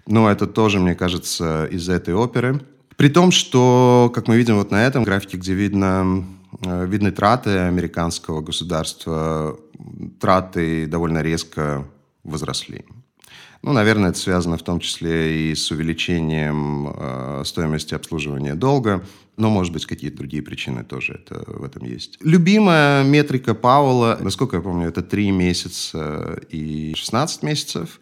Но 0.05 0.29
это 0.29 0.47
тоже, 0.47 0.79
мне 0.79 0.95
кажется, 0.95 1.65
из 1.65 1.89
этой 1.89 2.13
оперы. 2.13 2.61
При 2.95 3.09
том, 3.09 3.31
что, 3.31 4.11
как 4.13 4.27
мы 4.27 4.37
видим 4.37 4.57
вот 4.57 4.71
на 4.71 4.85
этом 4.85 5.03
графике, 5.03 5.37
где 5.37 5.53
видно, 5.53 6.25
э, 6.65 6.85
видны 6.85 7.11
траты 7.11 7.49
американского 7.59 8.41
государства, 8.41 9.57
траты 10.19 10.85
довольно 10.87 11.21
резко 11.21 11.85
возросли. 12.23 12.85
Ну, 13.61 13.73
наверное, 13.73 14.11
это 14.11 14.19
связано 14.19 14.57
в 14.57 14.63
том 14.63 14.79
числе 14.79 15.51
и 15.51 15.55
с 15.55 15.69
увеличением 15.69 16.93
э, 16.95 17.43
стоимости 17.45 17.93
обслуживания 17.93 18.55
долга, 18.55 19.05
но, 19.35 19.49
может 19.49 19.73
быть, 19.73 19.85
какие-то 19.85 20.17
другие 20.17 20.41
причины 20.41 20.83
тоже 20.83 21.13
это, 21.13 21.43
в 21.45 21.63
этом 21.63 21.85
есть. 21.85 22.17
Любимая 22.21 23.03
метрика 23.03 23.53
Пауэлла, 23.53 24.17
насколько 24.21 24.57
я 24.57 24.61
помню, 24.61 24.87
это 24.87 25.01
3 25.01 25.31
месяца 25.31 26.39
и 26.49 26.93
16 26.95 27.43
месяцев. 27.43 27.99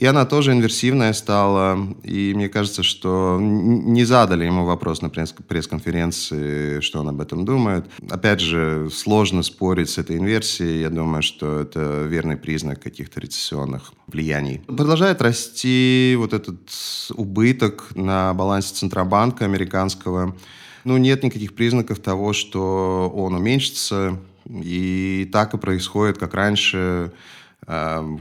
И 0.00 0.06
она 0.06 0.24
тоже 0.24 0.52
инверсивная 0.52 1.12
стала. 1.12 1.78
И 2.04 2.32
мне 2.34 2.48
кажется, 2.48 2.82
что 2.82 3.36
не 3.38 4.04
задали 4.04 4.46
ему 4.46 4.64
вопрос 4.64 5.02
на 5.02 5.10
пресс-конференции, 5.10 6.80
что 6.80 7.00
он 7.00 7.10
об 7.10 7.20
этом 7.20 7.44
думает. 7.44 7.84
Опять 8.08 8.40
же, 8.40 8.88
сложно 8.90 9.42
спорить 9.42 9.90
с 9.90 9.98
этой 9.98 10.16
инверсией. 10.16 10.80
Я 10.80 10.88
думаю, 10.88 11.22
что 11.22 11.60
это 11.60 12.06
верный 12.08 12.38
признак 12.38 12.82
каких-то 12.82 13.20
рецессионных 13.20 13.92
влияний. 14.06 14.62
Продолжает 14.66 15.20
расти 15.20 16.14
вот 16.16 16.32
этот 16.32 16.60
убыток 17.12 17.88
на 17.94 18.32
балансе 18.32 18.74
Центробанка 18.74 19.44
американского. 19.44 20.34
Ну, 20.84 20.96
нет 20.96 21.22
никаких 21.22 21.54
признаков 21.54 21.98
того, 21.98 22.32
что 22.32 23.12
он 23.14 23.34
уменьшится. 23.34 24.18
И 24.48 25.28
так 25.30 25.52
и 25.52 25.58
происходит, 25.58 26.16
как 26.16 26.32
раньше 26.32 27.12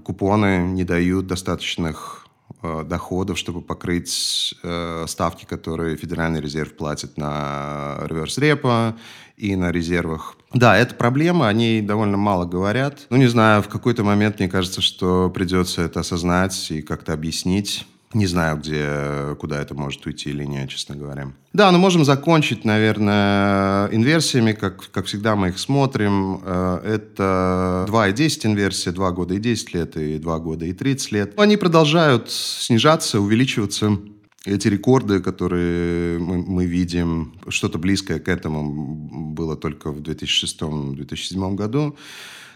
купоны 0.03 0.67
не 0.67 0.83
дают 0.83 1.27
достаточных 1.27 2.27
э, 2.61 2.83
доходов, 2.83 3.37
чтобы 3.37 3.61
покрыть 3.61 4.55
э, 4.63 5.05
ставки, 5.07 5.45
которые 5.45 5.97
Федеральный 5.97 6.41
резерв 6.41 6.75
платит 6.75 7.17
на 7.17 7.97
реверс 8.03 8.37
репо 8.37 8.95
и 9.37 9.55
на 9.55 9.71
резервах 9.71 10.35
Да, 10.53 10.77
это 10.77 10.95
проблема, 10.95 11.47
о 11.47 11.53
ней 11.53 11.81
довольно 11.81 12.17
мало 12.17 12.45
говорят. 12.45 13.07
Ну, 13.09 13.17
не 13.17 13.27
знаю, 13.27 13.61
в 13.61 13.69
какой-то 13.69 14.03
момент 14.03 14.39
мне 14.39 14.49
кажется, 14.49 14.81
что 14.81 15.29
придется 15.29 15.81
это 15.81 16.01
осознать 16.01 16.71
и 16.71 16.81
как-то 16.81 17.13
объяснить. 17.13 17.85
Не 18.13 18.25
знаю, 18.25 18.57
где, 18.57 19.35
куда 19.39 19.61
это 19.61 19.75
может 19.75 20.03
уйти 20.05 20.31
или 20.31 20.43
нет, 20.43 20.69
честно 20.69 20.95
говоря. 20.95 21.31
Да, 21.53 21.71
но 21.71 21.77
можем 21.77 22.03
закончить, 22.03 22.65
наверное, 22.65 23.87
инверсиями, 23.91 24.53
как, 24.53 24.89
как 24.91 25.05
всегда 25.05 25.35
мы 25.35 25.49
их 25.49 25.59
смотрим. 25.59 26.41
Э, 26.43 26.79
это 26.83 27.85
2 27.87 28.07
и 28.07 28.13
10 28.13 28.47
инверсия, 28.47 28.91
2 28.93 29.11
года 29.11 29.35
и 29.35 29.39
10 29.39 29.73
лет, 29.75 29.95
и 29.95 30.17
2 30.17 30.39
года 30.39 30.65
и 30.65 30.73
30 30.73 31.11
лет. 31.11 31.39
Они 31.39 31.55
продолжают 31.55 32.31
снижаться, 32.31 33.19
увеличиваться. 33.19 33.99
Эти 34.43 34.67
рекорды, 34.69 35.19
которые 35.19 36.17
мы, 36.17 36.37
мы 36.37 36.65
видим, 36.65 37.35
что-то 37.49 37.77
близкое 37.77 38.19
к 38.19 38.27
этому 38.27 39.33
было 39.35 39.55
только 39.55 39.91
в 39.91 40.01
2006-2007 40.01 41.55
году. 41.55 41.95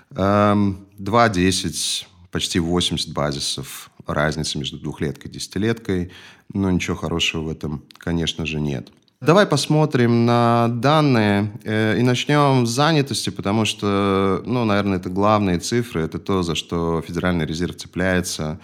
2.10, 0.09 2.05
эм, 2.05 2.12
почти 2.33 2.59
80 2.59 3.13
базисов 3.13 3.91
разницы 4.05 4.57
между 4.57 4.77
двухлеткой 4.79 5.31
и 5.31 5.33
десятилеткой. 5.33 6.11
Но 6.53 6.69
ничего 6.69 6.97
хорошего 6.97 7.43
в 7.43 7.49
этом, 7.49 7.83
конечно 7.97 8.45
же, 8.45 8.59
нет. 8.59 8.89
Давай 9.21 9.45
посмотрим 9.45 10.25
на 10.25 10.67
данные 10.67 11.53
э, 11.63 11.97
и 11.97 12.03
начнем 12.03 12.65
с 12.67 12.71
занятости, 12.71 13.29
потому 13.29 13.63
что, 13.63 14.43
ну, 14.45 14.65
наверное, 14.65 14.97
это 14.97 15.09
главные 15.09 15.59
цифры, 15.59 16.01
это 16.01 16.19
то, 16.19 16.43
за 16.43 16.55
что 16.55 17.01
Федеральный 17.07 17.45
резерв 17.45 17.77
цепляется, 17.77 18.59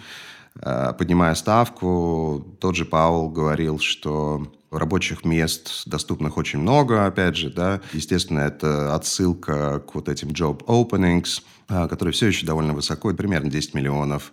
э, 0.60 0.92
поднимая 0.98 1.34
ставку. 1.34 2.44
Тот 2.60 2.76
же 2.76 2.84
Паул 2.84 3.30
говорил, 3.30 3.78
что 3.78 4.52
рабочих 4.70 5.24
мест 5.24 5.86
доступных 5.86 6.36
очень 6.36 6.58
много, 6.58 7.06
опять 7.06 7.36
же, 7.36 7.50
да. 7.50 7.80
Естественно, 7.94 8.40
это 8.40 8.94
отсылка 8.94 9.80
к 9.80 9.94
вот 9.94 10.08
этим 10.08 10.28
job 10.28 10.64
openings, 10.66 11.42
э, 11.70 11.88
которые 11.88 12.12
все 12.12 12.26
еще 12.26 12.44
довольно 12.44 12.74
высоко, 12.74 13.14
примерно 13.14 13.50
10 13.50 13.72
миллионов 13.72 14.32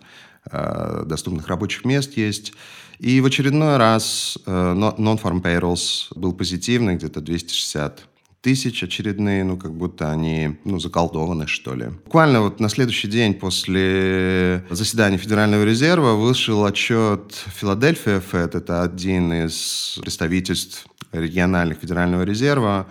Э, 0.50 1.02
доступных 1.04 1.48
рабочих 1.48 1.84
мест 1.84 2.16
есть. 2.16 2.52
И 2.98 3.20
в 3.20 3.26
очередной 3.26 3.76
раз 3.76 4.38
э, 4.46 4.50
non-farm 4.50 5.42
payrolls 5.42 6.06
был 6.14 6.32
позитивный, 6.32 6.94
где-то 6.94 7.20
260 7.20 8.00
тысяч 8.40 8.82
очередные, 8.82 9.44
ну, 9.44 9.56
как 9.56 9.74
будто 9.74 10.10
они, 10.10 10.56
ну, 10.64 10.78
заколдованы, 10.78 11.46
что 11.46 11.74
ли. 11.74 11.86
Буквально 12.04 12.40
вот 12.40 12.60
на 12.60 12.68
следующий 12.68 13.08
день 13.08 13.34
после 13.34 14.64
заседания 14.70 15.18
Федерального 15.18 15.64
резерва 15.64 16.12
вышел 16.12 16.64
отчет 16.64 17.32
Филадельфия 17.56 18.20
Фед, 18.20 18.54
это 18.54 18.82
один 18.82 19.32
из 19.32 19.98
представительств 20.00 20.86
региональных 21.12 21.78
Федерального 21.78 22.22
резерва, 22.22 22.86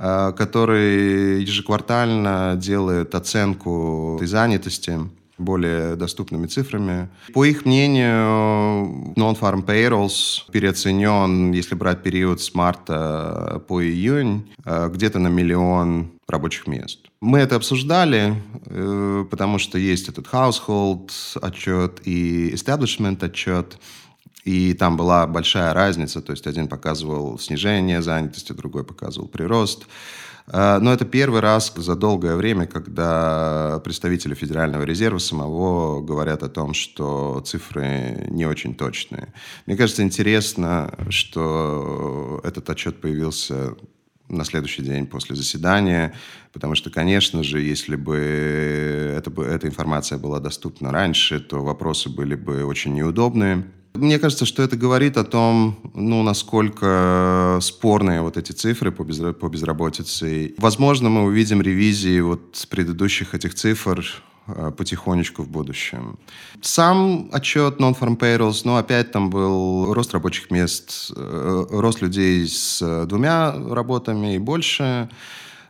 который 0.00 1.42
ежеквартально 1.42 2.56
делает 2.56 3.14
оценку 3.14 4.14
этой 4.16 4.26
занятости 4.26 4.98
более 5.40 5.96
доступными 5.96 6.46
цифрами. 6.46 7.08
По 7.32 7.44
их 7.44 7.64
мнению, 7.64 9.14
non-farm 9.16 9.64
payrolls 9.64 10.42
переоценен, 10.52 11.52
если 11.52 11.74
брать 11.74 12.02
период 12.02 12.40
с 12.40 12.54
марта 12.54 13.62
по 13.66 13.82
июнь, 13.82 14.48
э, 14.64 14.90
где-то 14.92 15.18
на 15.18 15.28
миллион 15.28 16.12
рабочих 16.28 16.66
мест. 16.66 17.00
Мы 17.20 17.38
это 17.40 17.56
обсуждали, 17.56 18.34
э, 18.66 19.24
потому 19.30 19.58
что 19.58 19.78
есть 19.78 20.08
этот 20.08 20.26
household 20.26 21.10
отчет 21.42 22.00
и 22.04 22.50
establishment 22.52 23.24
отчет. 23.24 23.78
И 24.44 24.74
там 24.74 24.96
была 24.96 25.26
большая 25.26 25.74
разница, 25.74 26.22
то 26.22 26.32
есть 26.32 26.46
один 26.46 26.68
показывал 26.68 27.38
снижение 27.38 28.02
занятости, 28.02 28.52
другой 28.52 28.84
показывал 28.84 29.28
прирост. 29.28 29.86
Э, 30.46 30.78
но 30.80 30.92
это 30.92 31.04
первый 31.04 31.40
раз 31.40 31.72
за 31.76 31.94
долгое 31.94 32.36
время, 32.36 32.66
когда 32.66 33.80
представители 33.84 34.34
Федерального 34.34 34.82
резерва 34.82 35.18
самого 35.18 36.00
говорят 36.00 36.42
о 36.42 36.48
том, 36.48 36.74
что 36.74 37.42
цифры 37.46 38.26
не 38.30 38.46
очень 38.46 38.74
точные. 38.74 39.32
Мне 39.66 39.76
кажется, 39.76 40.02
интересно, 40.02 40.94
что 41.10 42.40
этот 42.44 42.68
отчет 42.70 43.00
появился 43.00 43.74
на 44.28 44.44
следующий 44.44 44.82
день 44.82 45.06
после 45.06 45.34
заседания, 45.34 46.14
потому 46.52 46.76
что, 46.76 46.88
конечно 46.88 47.42
же, 47.42 47.60
если 47.60 47.96
бы, 47.96 48.16
это, 49.16 49.30
эта 49.42 49.66
информация 49.66 50.18
была 50.18 50.38
доступна 50.38 50.92
раньше, 50.92 51.40
то 51.40 51.64
вопросы 51.64 52.08
были 52.08 52.36
бы 52.36 52.64
очень 52.64 52.94
неудобные. 52.94 53.64
Мне 53.94 54.18
кажется, 54.18 54.46
что 54.46 54.62
это 54.62 54.76
говорит 54.76 55.16
о 55.16 55.24
том, 55.24 55.76
ну, 55.94 56.22
насколько 56.22 57.58
спорные 57.60 58.22
вот 58.22 58.36
эти 58.36 58.52
цифры 58.52 58.92
по, 58.92 59.02
безра- 59.02 59.32
по 59.32 59.48
безработице. 59.48 60.54
Возможно, 60.58 61.08
мы 61.08 61.24
увидим 61.24 61.60
ревизии 61.60 62.20
вот 62.20 62.66
предыдущих 62.70 63.34
этих 63.34 63.54
цифр 63.54 64.06
э, 64.46 64.70
потихонечку 64.76 65.42
в 65.42 65.48
будущем. 65.48 66.18
Сам 66.62 67.30
отчет 67.32 67.80
Non-Farm 67.80 68.16
Payrolls, 68.16 68.62
ну, 68.64 68.76
опять 68.76 69.10
там 69.10 69.28
был 69.28 69.92
рост 69.92 70.14
рабочих 70.14 70.52
мест, 70.52 71.10
э, 71.16 71.66
рост 71.70 72.00
людей 72.00 72.46
с 72.46 73.06
двумя 73.06 73.52
работами 73.52 74.36
и 74.36 74.38
больше. 74.38 75.08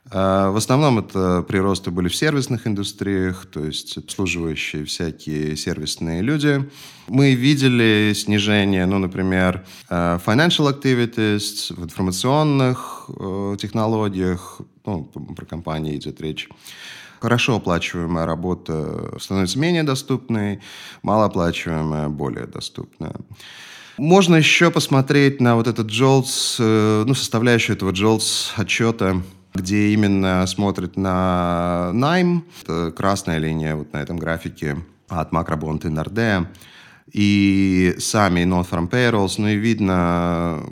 А, 0.08 0.50
в 0.50 0.56
основном 0.56 0.98
это 0.98 1.42
приросты 1.42 1.90
были 1.90 2.08
в 2.08 2.16
сервисных 2.16 2.66
индустриях, 2.66 3.46
то 3.46 3.64
есть 3.64 3.98
обслуживающие 3.98 4.84
всякие 4.84 5.56
сервисные 5.56 6.22
люди. 6.22 6.68
Мы 7.06 7.34
видели 7.34 8.12
снижение, 8.14 8.86
ну, 8.86 8.98
например, 8.98 9.64
а, 9.88 10.18
financial 10.24 10.72
activities 10.72 11.74
в 11.74 11.84
информационных 11.84 13.08
э, 13.08 13.56
технологиях, 13.60 14.60
ну, 14.84 15.04
про 15.04 15.44
компании 15.44 15.96
идет 15.96 16.20
речь. 16.20 16.48
Хорошо 17.20 17.56
оплачиваемая 17.56 18.24
работа 18.24 19.18
становится 19.20 19.58
менее 19.58 19.82
доступной, 19.82 20.60
малооплачиваемая 21.02 22.08
более 22.08 22.46
доступная. 22.46 23.14
Можно 23.98 24.36
еще 24.36 24.70
посмотреть 24.70 25.42
на 25.42 25.56
вот 25.56 25.66
этот 25.66 25.88
JOLTS, 25.88 26.56
э, 26.58 27.04
ну, 27.06 27.12
составляющую 27.14 27.76
этого 27.76 27.92
JOLTS 27.92 28.52
отчета 28.56 29.22
где 29.54 29.92
именно 29.92 30.46
смотрит 30.46 30.96
на 30.96 31.90
найм. 31.92 32.44
Это 32.62 32.92
красная 32.92 33.38
линия 33.38 33.76
вот 33.76 33.92
на 33.92 33.98
этом 33.98 34.18
графике 34.18 34.78
от 35.08 35.32
Макробонт 35.32 35.84
и. 35.86 36.48
И 37.12 37.96
сами 37.98 38.42
non-farm 38.42 38.88
payrolls, 38.88 39.34
ну 39.38 39.48
и 39.48 39.56
видно, 39.56 40.62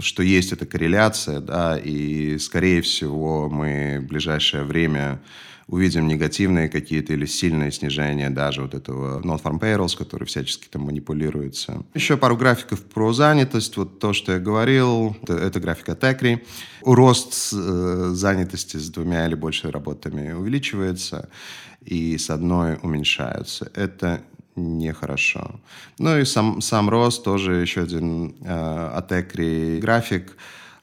что 0.00 0.22
есть 0.22 0.52
эта 0.52 0.66
корреляция, 0.66 1.40
да, 1.40 1.78
и 1.78 2.36
скорее 2.38 2.82
всего 2.82 3.48
мы 3.48 3.98
в 4.02 4.08
ближайшее 4.08 4.64
время 4.64 5.20
увидим 5.70 6.08
негативные 6.08 6.68
какие-то 6.68 7.12
или 7.12 7.26
сильные 7.26 7.70
снижения 7.70 8.28
даже 8.28 8.62
вот 8.62 8.74
этого 8.74 9.20
non-farm 9.22 9.60
payrolls, 9.60 9.96
который 9.96 10.24
всячески 10.24 10.66
там 10.68 10.82
манипулируется. 10.82 11.84
Еще 11.94 12.16
пару 12.16 12.36
графиков 12.36 12.82
про 12.82 13.12
занятость. 13.12 13.76
Вот 13.76 14.00
то, 14.00 14.12
что 14.12 14.32
я 14.32 14.38
говорил, 14.40 15.16
это, 15.22 15.34
это 15.34 15.60
график 15.60 15.88
от 15.88 16.02
ECRI. 16.02 16.42
Рост 16.82 17.52
э, 17.52 18.10
занятости 18.14 18.78
с 18.78 18.90
двумя 18.90 19.26
или 19.26 19.36
больше 19.36 19.70
работами 19.70 20.32
увеличивается, 20.32 21.28
и 21.84 22.18
с 22.18 22.30
одной 22.30 22.78
уменьшаются. 22.82 23.70
Это 23.74 24.22
нехорошо. 24.56 25.60
Ну 25.98 26.18
и 26.18 26.24
сам, 26.24 26.60
сам 26.60 26.90
рост 26.90 27.22
тоже 27.22 27.54
еще 27.54 27.82
один 27.82 28.34
э, 28.40 28.90
от 28.94 29.12
ECRI 29.12 29.78
график. 29.78 30.36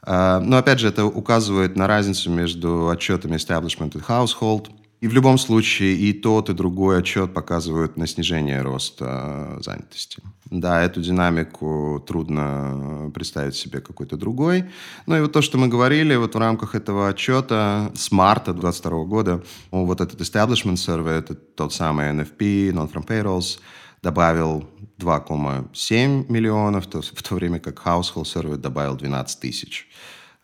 А, 0.09 0.39
но 0.39 0.55
опять 0.57 0.79
же, 0.79 0.87
это 0.87 1.05
указывает 1.05 1.75
на 1.75 1.85
разницу 1.85 2.31
между 2.31 2.87
отчетами 2.87 3.35
Establishment 3.35 3.97
и 3.97 3.99
Household. 3.99 4.69
И 5.01 5.07
в 5.07 5.13
любом 5.13 5.37
случае 5.37 5.95
и 5.95 6.13
тот, 6.13 6.49
и 6.49 6.53
другой 6.53 6.99
отчет 6.99 7.31
показывают 7.31 7.97
на 7.97 8.07
снижение 8.07 8.61
роста 8.63 9.59
занятости. 9.59 10.23
Да, 10.49 10.81
эту 10.81 11.01
динамику 11.01 12.03
трудно 12.07 13.11
представить 13.13 13.55
себе 13.55 13.79
какой-то 13.79 14.17
другой. 14.17 14.65
Ну 15.05 15.17
и 15.17 15.21
вот 15.21 15.33
то, 15.33 15.41
что 15.41 15.59
мы 15.59 15.67
говорили 15.67 16.15
вот 16.15 16.33
в 16.33 16.39
рамках 16.39 16.73
этого 16.73 17.09
отчета 17.09 17.91
с 17.93 18.11
марта 18.11 18.53
2022 18.53 19.03
года, 19.03 19.43
вот 19.71 20.01
этот 20.01 20.19
establishment 20.21 20.77
survey, 20.77 21.19
это 21.19 21.35
тот 21.35 21.73
самый 21.73 22.07
NFP, 22.13 22.71
Non-From 22.71 23.05
Payrolls, 23.05 23.59
добавил 24.01 24.67
2,7 24.99 26.31
миллионов, 26.31 26.85
в 26.85 27.23
то 27.23 27.35
время 27.35 27.59
как 27.59 27.85
Household 27.85 28.23
Survey 28.23 28.57
добавил 28.57 28.95
12 28.95 29.39
тысяч 29.39 29.87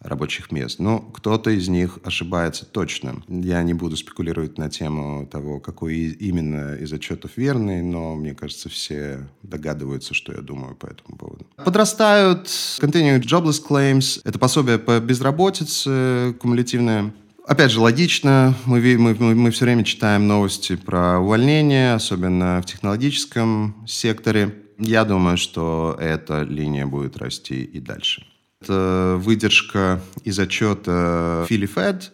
рабочих 0.03 0.51
мест. 0.51 0.79
Но 0.79 0.99
кто-то 0.99 1.49
из 1.49 1.69
них 1.69 1.97
ошибается 2.03 2.65
точно. 2.65 3.23
Я 3.27 3.63
не 3.63 3.73
буду 3.73 3.95
спекулировать 3.95 4.57
на 4.57 4.69
тему 4.69 5.25
того, 5.25 5.59
какой 5.59 5.95
именно 5.95 6.75
из 6.75 6.91
отчетов 6.91 7.37
верный, 7.37 7.81
но 7.81 8.15
мне 8.15 8.35
кажется, 8.35 8.69
все 8.69 9.27
догадываются, 9.41 10.13
что 10.13 10.33
я 10.33 10.41
думаю 10.41 10.75
по 10.75 10.87
этому 10.87 11.17
поводу. 11.17 11.47
Подрастают 11.55 12.47
continuing 12.81 13.21
jobless 13.21 13.63
claims. 13.65 14.21
Это 14.25 14.37
пособие 14.37 14.77
по 14.77 14.99
безработице 14.99 16.35
кумулятивное. 16.39 17.13
Опять 17.45 17.71
же, 17.71 17.81
логично, 17.81 18.55
мы, 18.65 18.79
мы, 18.97 19.35
мы, 19.35 19.51
все 19.51 19.65
время 19.65 19.83
читаем 19.83 20.27
новости 20.27 20.75
про 20.75 21.19
увольнения, 21.19 21.93
особенно 21.93 22.61
в 22.61 22.65
технологическом 22.65 23.85
секторе. 23.85 24.55
Я 24.79 25.03
думаю, 25.03 25.37
что 25.37 25.97
эта 25.99 26.43
линия 26.43 26.85
будет 26.85 27.17
расти 27.17 27.63
и 27.63 27.79
дальше. 27.79 28.25
Это 28.61 29.17
выдержка 29.19 30.01
из 30.23 30.39
отчета 30.39 31.45
Фили 31.49 31.65
Фед 31.65 32.11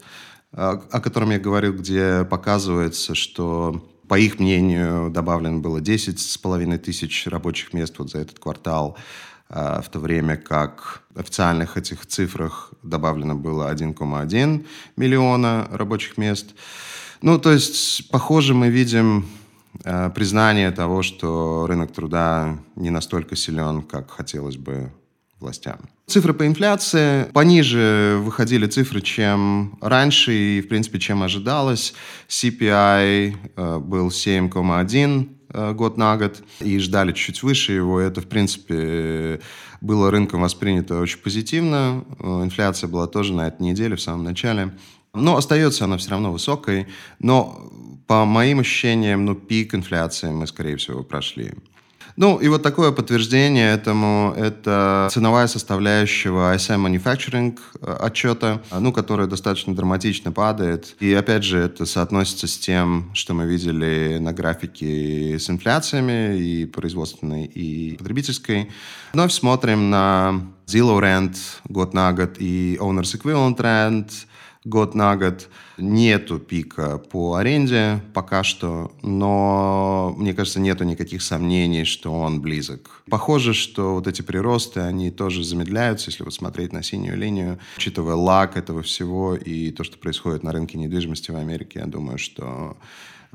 о 0.51 0.99
котором 0.99 1.31
я 1.31 1.39
говорил, 1.39 1.73
где 1.73 2.25
показывается, 2.25 3.15
что 3.15 3.85
по 4.07 4.17
их 4.17 4.39
мнению, 4.39 5.11
добавлено 5.11 5.59
было 5.59 5.79
10,5 5.79 6.77
тысяч 6.79 7.27
рабочих 7.27 7.73
мест 7.73 7.93
вот 7.99 8.09
за 8.09 8.19
этот 8.19 8.39
квартал, 8.39 8.97
в 9.49 9.85
то 9.91 9.99
время 9.99 10.37
как 10.37 11.01
в 11.15 11.19
официальных 11.19 11.75
этих 11.75 12.05
цифрах 12.05 12.71
добавлено 12.83 13.35
было 13.35 13.73
1,1 13.73 14.65
миллиона 14.95 15.67
рабочих 15.71 16.17
мест. 16.17 16.53
Ну, 17.21 17.37
то 17.39 17.51
есть, 17.51 18.09
похоже, 18.09 18.53
мы 18.53 18.69
видим 18.69 19.25
э, 19.83 20.09
признание 20.15 20.71
того, 20.71 21.01
что 21.01 21.65
рынок 21.67 21.91
труда 21.91 22.57
не 22.75 22.89
настолько 22.91 23.35
силен, 23.35 23.81
как 23.81 24.11
хотелось 24.11 24.57
бы 24.57 24.91
властям. 25.39 25.79
Цифры 26.07 26.33
по 26.33 26.47
инфляции 26.47 27.25
пониже 27.33 28.19
выходили 28.21 28.67
цифры, 28.67 29.01
чем 29.01 29.77
раньше 29.81 30.33
и, 30.33 30.61
в 30.61 30.67
принципе, 30.67 30.99
чем 30.99 31.23
ожидалось. 31.23 31.93
CPI 32.27 33.35
э, 33.55 33.79
был 33.79 34.07
7,1 34.07 35.23
э, 35.23 35.38
год 35.53 35.97
на 35.97 36.17
год 36.17 36.43
и 36.59 36.79
ждали 36.79 37.11
чуть 37.11 37.43
выше 37.43 37.73
его. 37.73 37.99
Это, 37.99 38.21
в 38.21 38.27
принципе, 38.27 39.39
было 39.81 40.11
рынком 40.11 40.41
воспринято 40.41 40.99
очень 40.99 41.19
позитивно. 41.19 42.03
Э, 42.19 42.43
инфляция 42.43 42.87
была 42.87 43.07
тоже 43.07 43.33
на 43.33 43.47
этой 43.47 43.61
неделе, 43.63 43.95
в 43.95 44.01
самом 44.01 44.23
начале. 44.23 44.75
Но 45.13 45.37
остается 45.37 45.85
она 45.85 45.97
все 45.97 46.11
равно 46.11 46.31
высокой. 46.31 46.87
Но 47.19 47.71
по 48.07 48.25
моим 48.25 48.59
ощущениям, 48.59 49.25
ну, 49.25 49.35
пик 49.35 49.73
инфляции 49.75 50.29
мы, 50.29 50.47
скорее 50.47 50.77
всего, 50.77 51.03
прошли. 51.03 51.53
Ну, 52.19 52.35
и 52.35 52.49
вот 52.49 52.61
такое 52.61 52.91
подтверждение 52.91 53.71
этому– 53.71 54.33
это 54.37 55.07
ценовая 55.09 55.47
составляющая 55.47 56.31
ISM 56.31 56.85
Manufacturing 56.85 57.57
э, 57.81 57.95
отчета, 57.97 58.61
ну, 58.77 58.91
которая 58.91 59.25
достаточно 59.25 59.73
драматично 59.73 60.33
падает. 60.33 60.97
И, 60.99 61.13
опять 61.13 61.45
же, 61.45 61.59
это 61.59 61.85
соотносится 61.85 62.45
с 62.47 62.57
тем, 62.57 63.09
что 63.13 63.33
мы 63.33 63.45
видели 63.45 64.17
на 64.19 64.33
графике 64.33 65.39
с 65.39 65.49
инфляциями 65.49 66.37
и 66.37 66.65
производственной, 66.65 67.45
и 67.45 67.95
потребительской. 67.95 68.69
Вновь 69.13 69.31
смотрим 69.31 69.89
на 69.89 70.41
Zero 70.67 70.99
Rent 70.99 71.37
год 71.69 71.93
на 71.93 72.11
год 72.11 72.35
и 72.39 72.77
Owners 72.81 73.17
Equivalent 73.17 73.55
Rent– 73.55 74.09
год 74.69 74.95
на 74.95 75.17
год. 75.17 75.49
Нету 75.77 76.39
пика 76.39 76.97
по 76.97 77.35
аренде 77.35 78.01
пока 78.13 78.43
что, 78.43 78.91
но 79.01 80.13
мне 80.17 80.33
кажется, 80.33 80.59
нету 80.59 80.83
никаких 80.83 81.21
сомнений, 81.21 81.85
что 81.85 82.13
он 82.13 82.41
близок. 82.41 83.01
Похоже, 83.09 83.53
что 83.53 83.95
вот 83.95 84.07
эти 84.07 84.21
приросты, 84.21 84.81
они 84.81 85.09
тоже 85.09 85.43
замедляются, 85.43 86.11
если 86.11 86.23
вот 86.23 86.33
смотреть 86.33 86.73
на 86.73 86.83
синюю 86.83 87.17
линию. 87.17 87.59
Учитывая 87.77 88.15
лак 88.15 88.55
этого 88.57 88.83
всего 88.83 89.35
и 89.35 89.71
то, 89.71 89.83
что 89.83 89.97
происходит 89.97 90.43
на 90.43 90.51
рынке 90.51 90.77
недвижимости 90.77 91.31
в 91.31 91.35
Америке, 91.35 91.79
я 91.79 91.85
думаю, 91.85 92.17
что 92.17 92.77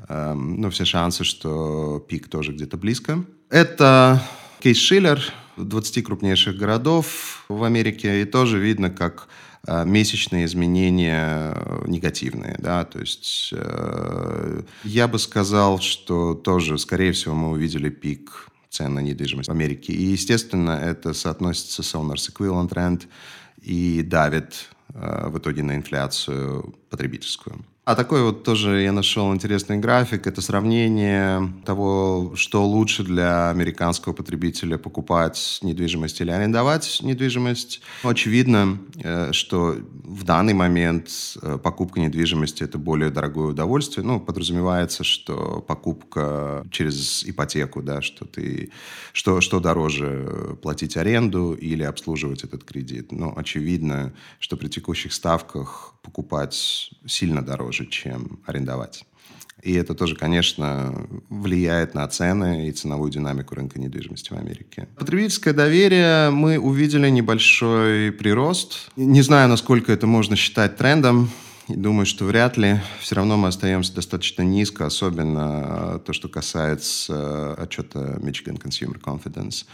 э, 0.07 0.33
ну, 0.33 0.69
все 0.69 0.85
шансы, 0.85 1.23
что 1.23 2.05
пик 2.07 2.29
тоже 2.29 2.53
где-то 2.53 2.77
близко. 2.77 3.23
Это 3.49 4.21
кейс 4.59 4.77
Шиллер, 4.77 5.21
20 5.57 6.03
крупнейших 6.03 6.57
городов 6.57 7.45
в 7.49 7.63
Америке, 7.63 8.21
и 8.21 8.25
тоже 8.25 8.59
видно, 8.59 8.89
как 8.89 9.27
месячные 9.67 10.45
изменения 10.45 11.53
э, 11.55 11.83
негативные, 11.87 12.55
да, 12.59 12.85
то 12.85 12.99
есть 12.99 13.49
э, 13.51 14.61
я 14.83 15.07
бы 15.07 15.17
сказал, 15.19 15.79
что 15.79 16.33
тоже, 16.35 16.77
скорее 16.77 17.11
всего, 17.11 17.33
мы 17.33 17.49
увидели 17.49 17.89
пик 17.89 18.47
цен 18.69 18.93
на 18.93 18.99
недвижимость 18.99 19.49
в 19.49 19.51
Америке. 19.51 19.93
И, 19.93 20.03
естественно, 20.03 20.71
это 20.71 21.13
соотносится 21.13 21.81
с 21.81 21.95
Owners 21.95 22.31
Equivalent 22.31 22.69
Rent 22.69 23.03
и 23.61 24.01
давит 24.03 24.69
э, 24.93 25.29
в 25.29 25.37
итоге 25.37 25.63
на 25.63 25.75
инфляцию 25.75 26.75
потребительскую. 26.89 27.65
А 27.85 27.93
такой 27.93 28.23
вот 28.23 28.43
тоже 28.43 28.81
я 28.81 28.91
нашел 28.91 29.31
интересный 29.31 29.77
график. 29.77 30.25
Это 30.25 30.41
сравнение 30.41 31.53
того, 31.65 32.33
что 32.35 32.65
лучше 32.65 33.03
для 33.03 33.51
американского 33.51 34.13
потребителя 34.13 34.79
покупать 34.79 35.59
недвижимость 35.61 36.19
или 36.19 36.31
арендовать 36.31 37.01
недвижимость. 37.03 37.81
Очевидно, 38.01 38.79
э, 39.03 39.31
что 39.33 39.77
в 40.03 40.23
данный 40.23 40.55
момент 40.55 41.11
э, 41.43 41.59
покупка 41.61 41.99
недвижимости 41.99 42.63
это 42.63 42.79
более 42.79 43.11
дорогое 43.11 43.49
удовольствие. 43.49 44.03
Ну, 44.03 44.19
подразумевается, 44.19 45.03
что 45.03 45.63
покупка 45.67 46.65
через 46.71 47.23
ипотеку, 47.23 47.83
да, 47.83 48.01
что 48.01 48.25
ты, 48.25 48.71
что, 49.13 49.41
что 49.41 49.59
дороже 49.59 50.57
платить 50.63 50.97
аренду 50.97 51.53
или 51.53 51.83
обслуживать 51.83 52.43
этот 52.43 52.63
кредит. 52.63 53.11
Но 53.11 53.31
очевидно, 53.37 54.11
что 54.39 54.57
при 54.57 54.69
текущих 54.69 55.13
ставках 55.13 55.93
покупать 56.05 56.91
сильно 57.05 57.41
дороже, 57.41 57.74
чем 57.83 58.39
арендовать. 58.45 59.05
И 59.65 59.73
это 59.73 59.95
тоже, 59.95 60.15
конечно, 60.15 61.07
влияет 61.29 61.95
на 61.95 62.07
цены 62.07 62.67
и 62.67 62.71
ценовую 62.71 63.11
динамику 63.11 63.55
рынка 63.55 63.79
недвижимости 63.79 64.31
в 64.31 64.37
Америке. 64.37 64.87
Потребительское 64.95 65.55
доверие 65.55 66.29
мы 66.29 66.59
увидели 66.59 67.09
небольшой 67.09 68.11
прирост. 68.11 68.91
Не 68.95 69.23
знаю, 69.23 69.49
насколько 69.49 69.91
это 69.91 70.05
можно 70.05 70.35
считать 70.35 70.77
трендом. 70.77 71.31
И 71.67 71.75
думаю, 71.75 72.05
что 72.05 72.25
вряд 72.25 72.57
ли. 72.57 72.79
Все 72.99 73.15
равно 73.15 73.37
мы 73.37 73.47
остаемся 73.47 73.95
достаточно 73.95 74.43
низко, 74.43 74.85
особенно 74.85 75.99
то, 76.05 76.13
что 76.13 76.29
касается 76.29 77.55
отчета 77.55 78.19
Michigan 78.21 78.61
Consumer 78.61 79.01
Confidence. 79.01 79.65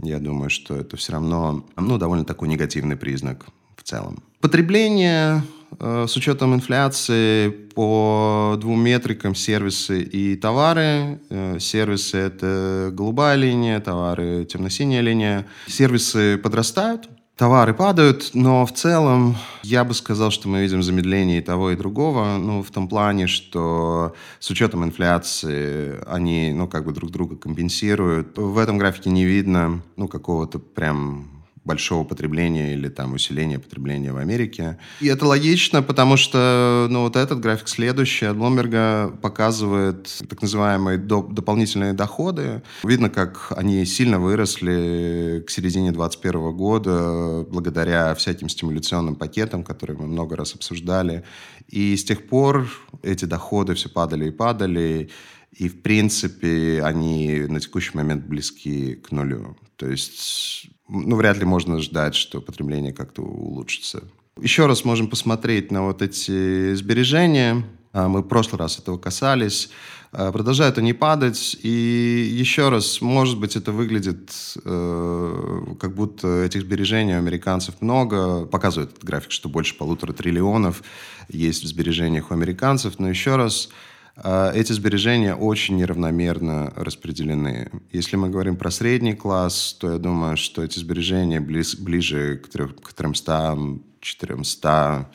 Я 0.00 0.20
думаю, 0.20 0.50
что 0.50 0.76
это 0.76 0.96
все 0.96 1.14
равно 1.14 1.66
ну, 1.76 1.98
довольно 1.98 2.24
такой 2.24 2.46
негативный 2.46 2.96
признак 2.96 3.46
в 3.76 3.82
целом. 3.82 4.22
Потребление 4.40 5.42
Э, 5.42 5.61
с 5.78 6.16
учетом 6.16 6.54
инфляции 6.54 7.62
по 7.74 8.56
двум 8.60 8.82
метрикам 8.84 9.34
сервисы 9.34 10.02
и 10.02 10.36
товары. 10.36 11.20
Э, 11.30 11.58
сервисы– 11.58 12.16
это 12.18 12.90
голубая 12.92 13.36
линия, 13.36 13.80
товары– 13.80 14.44
темно-синяя 14.50 15.00
линия. 15.00 15.46
Сервисы 15.66 16.38
подрастают, 16.38 17.08
товары 17.36 17.74
падают, 17.74 18.30
но 18.34 18.66
в 18.66 18.72
целом 18.72 19.36
я 19.62 19.84
бы 19.84 19.94
сказал, 19.94 20.30
что 20.30 20.48
мы 20.48 20.62
видим 20.62 20.82
замедление 20.82 21.38
и 21.38 21.42
того, 21.42 21.70
и 21.70 21.76
другого, 21.76 22.36
ну, 22.38 22.62
в 22.62 22.70
том 22.70 22.88
плане, 22.88 23.26
что 23.26 24.14
с 24.38 24.50
учетом 24.50 24.84
инфляции 24.84 25.98
они, 26.06 26.52
ну, 26.52 26.68
как 26.68 26.84
бы 26.84 26.92
друг 26.92 27.10
друга 27.10 27.36
компенсируют. 27.36 28.36
В 28.36 28.58
этом 28.58 28.78
графике 28.78 29.10
не 29.10 29.24
видно, 29.24 29.82
ну, 29.96 30.08
какого-то 30.08 30.58
прям 30.58 31.41
большого 31.64 32.04
потребления 32.04 32.74
или 32.74 32.88
там 32.88 33.14
усиления 33.14 33.58
потребления 33.58 34.12
в 34.12 34.16
Америке. 34.16 34.78
И 35.00 35.06
это 35.06 35.26
логично, 35.26 35.82
потому 35.82 36.16
что 36.16 36.88
ну, 36.90 37.02
вот 37.02 37.16
этот 37.16 37.40
график 37.40 37.68
следующий 37.68 38.26
от 38.26 38.36
Блумберга 38.36 39.16
показывает 39.22 40.22
так 40.28 40.42
называемые 40.42 40.98
доп 40.98 41.32
дополнительные 41.32 41.92
доходы. 41.92 42.62
Видно, 42.82 43.10
как 43.10 43.52
они 43.56 43.84
сильно 43.84 44.18
выросли 44.18 45.44
к 45.46 45.50
середине 45.50 45.92
2021 45.92 46.56
года 46.56 47.46
благодаря 47.48 48.14
всяким 48.14 48.48
стимуляционным 48.48 49.14
пакетам, 49.14 49.62
которые 49.62 49.96
мы 49.96 50.06
много 50.06 50.36
раз 50.36 50.54
обсуждали. 50.54 51.24
И 51.68 51.96
с 51.96 52.04
тех 52.04 52.26
пор 52.26 52.68
эти 53.02 53.24
доходы 53.24 53.74
все 53.74 53.88
падали 53.88 54.28
и 54.28 54.30
падали. 54.30 55.10
И, 55.52 55.68
в 55.68 55.82
принципе, 55.82 56.82
они 56.82 57.44
на 57.46 57.60
текущий 57.60 57.94
момент 57.94 58.24
близки 58.24 58.94
к 58.96 59.12
нулю. 59.12 59.56
То 59.76 59.86
есть 59.86 60.70
ну, 60.92 61.16
вряд 61.16 61.38
ли 61.38 61.44
можно 61.44 61.78
ждать, 61.78 62.14
что 62.14 62.40
потребление 62.40 62.92
как-то 62.92 63.22
улучшится. 63.22 64.04
Еще 64.40 64.66
раз 64.66 64.84
можем 64.84 65.08
посмотреть 65.08 65.70
на 65.70 65.84
вот 65.84 66.02
эти 66.02 66.74
сбережения. 66.74 67.64
А, 67.92 68.08
мы 68.08 68.20
в 68.20 68.28
прошлый 68.28 68.58
раз 68.58 68.78
этого 68.78 68.98
касались. 68.98 69.70
А, 70.12 70.32
продолжают 70.32 70.78
они 70.78 70.92
падать. 70.92 71.56
И 71.62 72.28
еще 72.30 72.68
раз, 72.68 73.00
может 73.00 73.38
быть, 73.38 73.56
это 73.56 73.72
выглядит 73.72 74.30
э, 74.64 75.64
как 75.80 75.94
будто 75.94 76.44
этих 76.44 76.62
сбережений 76.62 77.14
у 77.14 77.18
американцев 77.18 77.80
много. 77.80 78.46
Показывает 78.46 78.92
этот 78.92 79.04
график, 79.04 79.30
что 79.30 79.48
больше 79.48 79.76
полутора 79.76 80.12
триллионов 80.12 80.82
есть 81.28 81.64
в 81.64 81.66
сбережениях 81.66 82.30
у 82.30 82.34
американцев. 82.34 82.98
Но 82.98 83.08
еще 83.08 83.36
раз, 83.36 83.70
эти 84.16 84.72
сбережения 84.72 85.34
очень 85.34 85.76
неравномерно 85.76 86.72
распределены. 86.76 87.70
Если 87.92 88.16
мы 88.16 88.28
говорим 88.28 88.56
про 88.56 88.70
средний 88.70 89.14
класс, 89.14 89.74
то 89.80 89.92
я 89.92 89.98
думаю, 89.98 90.36
что 90.36 90.62
эти 90.62 90.78
сбережения 90.78 91.40
близ, 91.40 91.76
ближе 91.76 92.36
к 92.36 92.48
300-400 92.48 95.06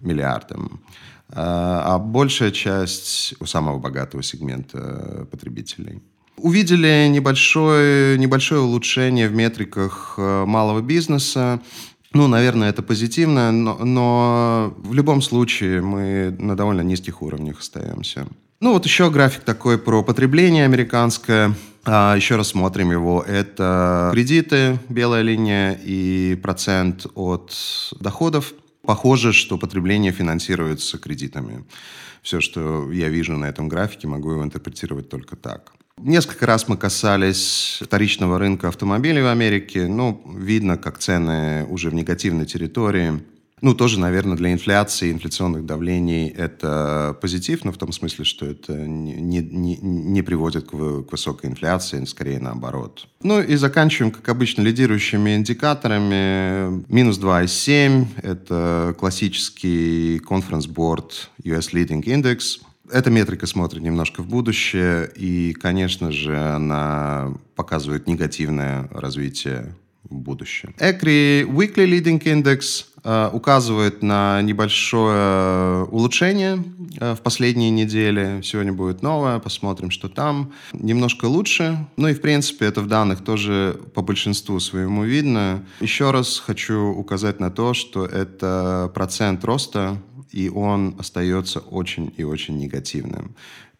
миллиардам. 0.00 0.82
А, 1.28 1.94
а 1.94 1.98
большая 1.98 2.50
часть 2.50 3.34
у 3.40 3.46
самого 3.46 3.78
богатого 3.78 4.22
сегмента 4.22 5.26
потребителей. 5.30 6.02
Увидели 6.36 7.08
небольшое, 7.08 8.18
небольшое 8.18 8.60
улучшение 8.60 9.28
в 9.28 9.34
метриках 9.34 10.14
э, 10.18 10.44
малого 10.44 10.82
бизнеса. 10.82 11.60
Ну, 12.12 12.28
наверное, 12.28 12.70
это 12.70 12.82
позитивно, 12.82 13.52
но, 13.52 13.78
но 13.84 14.74
в 14.78 14.94
любом 14.94 15.22
случае 15.22 15.82
мы 15.82 16.34
на 16.38 16.56
довольно 16.56 16.82
низких 16.82 17.22
уровнях 17.22 17.60
остаемся. 17.60 18.26
Ну, 18.60 18.72
вот 18.72 18.86
еще 18.86 19.10
график 19.10 19.42
такой 19.42 19.78
про 19.78 20.02
потребление 20.02 20.64
американское. 20.64 21.54
А, 21.84 22.16
еще 22.16 22.36
раз 22.36 22.48
смотрим 22.48 22.90
его. 22.90 23.22
Это 23.22 24.10
кредиты, 24.12 24.78
белая 24.88 25.22
линия, 25.22 25.78
и 25.84 26.38
процент 26.42 27.06
от 27.14 27.52
доходов. 28.00 28.54
Похоже, 28.82 29.32
что 29.32 29.58
потребление 29.58 30.12
финансируется 30.12 30.98
кредитами. 30.98 31.64
Все, 32.22 32.40
что 32.40 32.90
я 32.90 33.08
вижу 33.08 33.36
на 33.36 33.44
этом 33.44 33.68
графике, 33.68 34.08
могу 34.08 34.32
его 34.32 34.42
интерпретировать 34.42 35.08
только 35.08 35.36
так. 35.36 35.75
Несколько 36.02 36.44
раз 36.46 36.68
мы 36.68 36.76
касались 36.76 37.80
вторичного 37.82 38.38
рынка 38.38 38.68
автомобилей 38.68 39.22
в 39.22 39.28
Америке. 39.28 39.86
Ну, 39.88 40.22
видно, 40.36 40.76
как 40.76 40.98
цены 40.98 41.64
уже 41.64 41.88
в 41.90 41.94
негативной 41.94 42.44
территории. 42.44 43.22
Ну, 43.62 43.74
тоже, 43.74 43.98
наверное, 43.98 44.36
для 44.36 44.52
инфляции, 44.52 45.10
инфляционных 45.10 45.64
давлений 45.64 46.28
это 46.28 47.16
позитив, 47.22 47.64
но 47.64 47.72
в 47.72 47.78
том 47.78 47.90
смысле, 47.90 48.26
что 48.26 48.44
это 48.44 48.74
не, 48.74 49.40
не, 49.40 49.78
не 49.78 50.20
приводит 50.20 50.66
к, 50.66 50.70
к 50.70 51.10
высокой 51.10 51.48
инфляции, 51.48 52.04
скорее 52.04 52.38
наоборот. 52.38 53.08
Ну 53.22 53.40
и 53.40 53.56
заканчиваем, 53.56 54.12
как 54.12 54.28
обычно, 54.28 54.60
лидирующими 54.60 55.34
индикаторами. 55.36 56.84
Минус 56.92 57.18
2,7– 57.18 58.06
это 58.22 58.94
классический 58.98 60.18
Board 60.18 61.12
US 61.42 61.72
Leading 61.72 62.02
Index. 62.04 62.60
Эта 62.90 63.10
метрика 63.10 63.46
смотрит 63.46 63.82
немножко 63.82 64.22
в 64.22 64.28
будущее, 64.28 65.10
и, 65.14 65.52
конечно 65.52 66.12
же, 66.12 66.36
она 66.36 67.34
показывает 67.54 68.06
негативное 68.06 68.88
развитие 68.90 69.74
в 70.10 70.14
будущем. 70.14 70.74
ECRI 70.78 71.44
Weekly 71.44 71.86
Leading 71.86 72.22
Index 72.22 72.84
э, 73.02 73.30
указывает 73.32 74.02
на 74.02 74.40
небольшое 74.42 75.84
улучшение 75.86 76.62
э, 77.00 77.14
в 77.14 77.20
последние 77.22 77.70
недели. 77.70 78.40
Сегодня 78.42 78.72
будет 78.72 79.02
новое, 79.02 79.38
посмотрим, 79.38 79.90
что 79.90 80.08
там. 80.08 80.52
Немножко 80.72 81.26
лучше. 81.26 81.86
Ну 81.96 82.08
и, 82.08 82.14
в 82.14 82.20
принципе, 82.20 82.66
это 82.66 82.80
в 82.82 82.86
данных 82.86 83.24
тоже 83.24 83.80
по 83.94 84.02
большинству 84.02 84.60
своему 84.60 85.04
видно. 85.04 85.64
Еще 85.80 86.10
раз 86.10 86.38
хочу 86.38 86.80
указать 86.80 87.40
на 87.40 87.50
то, 87.50 87.74
что 87.74 88.06
это 88.06 88.90
процент 88.94 89.44
роста, 89.44 89.98
и 90.36 90.50
он 90.50 90.94
остается 90.98 91.60
очень 91.60 92.12
и 92.18 92.24
очень 92.24 92.58
негативным 92.58 93.34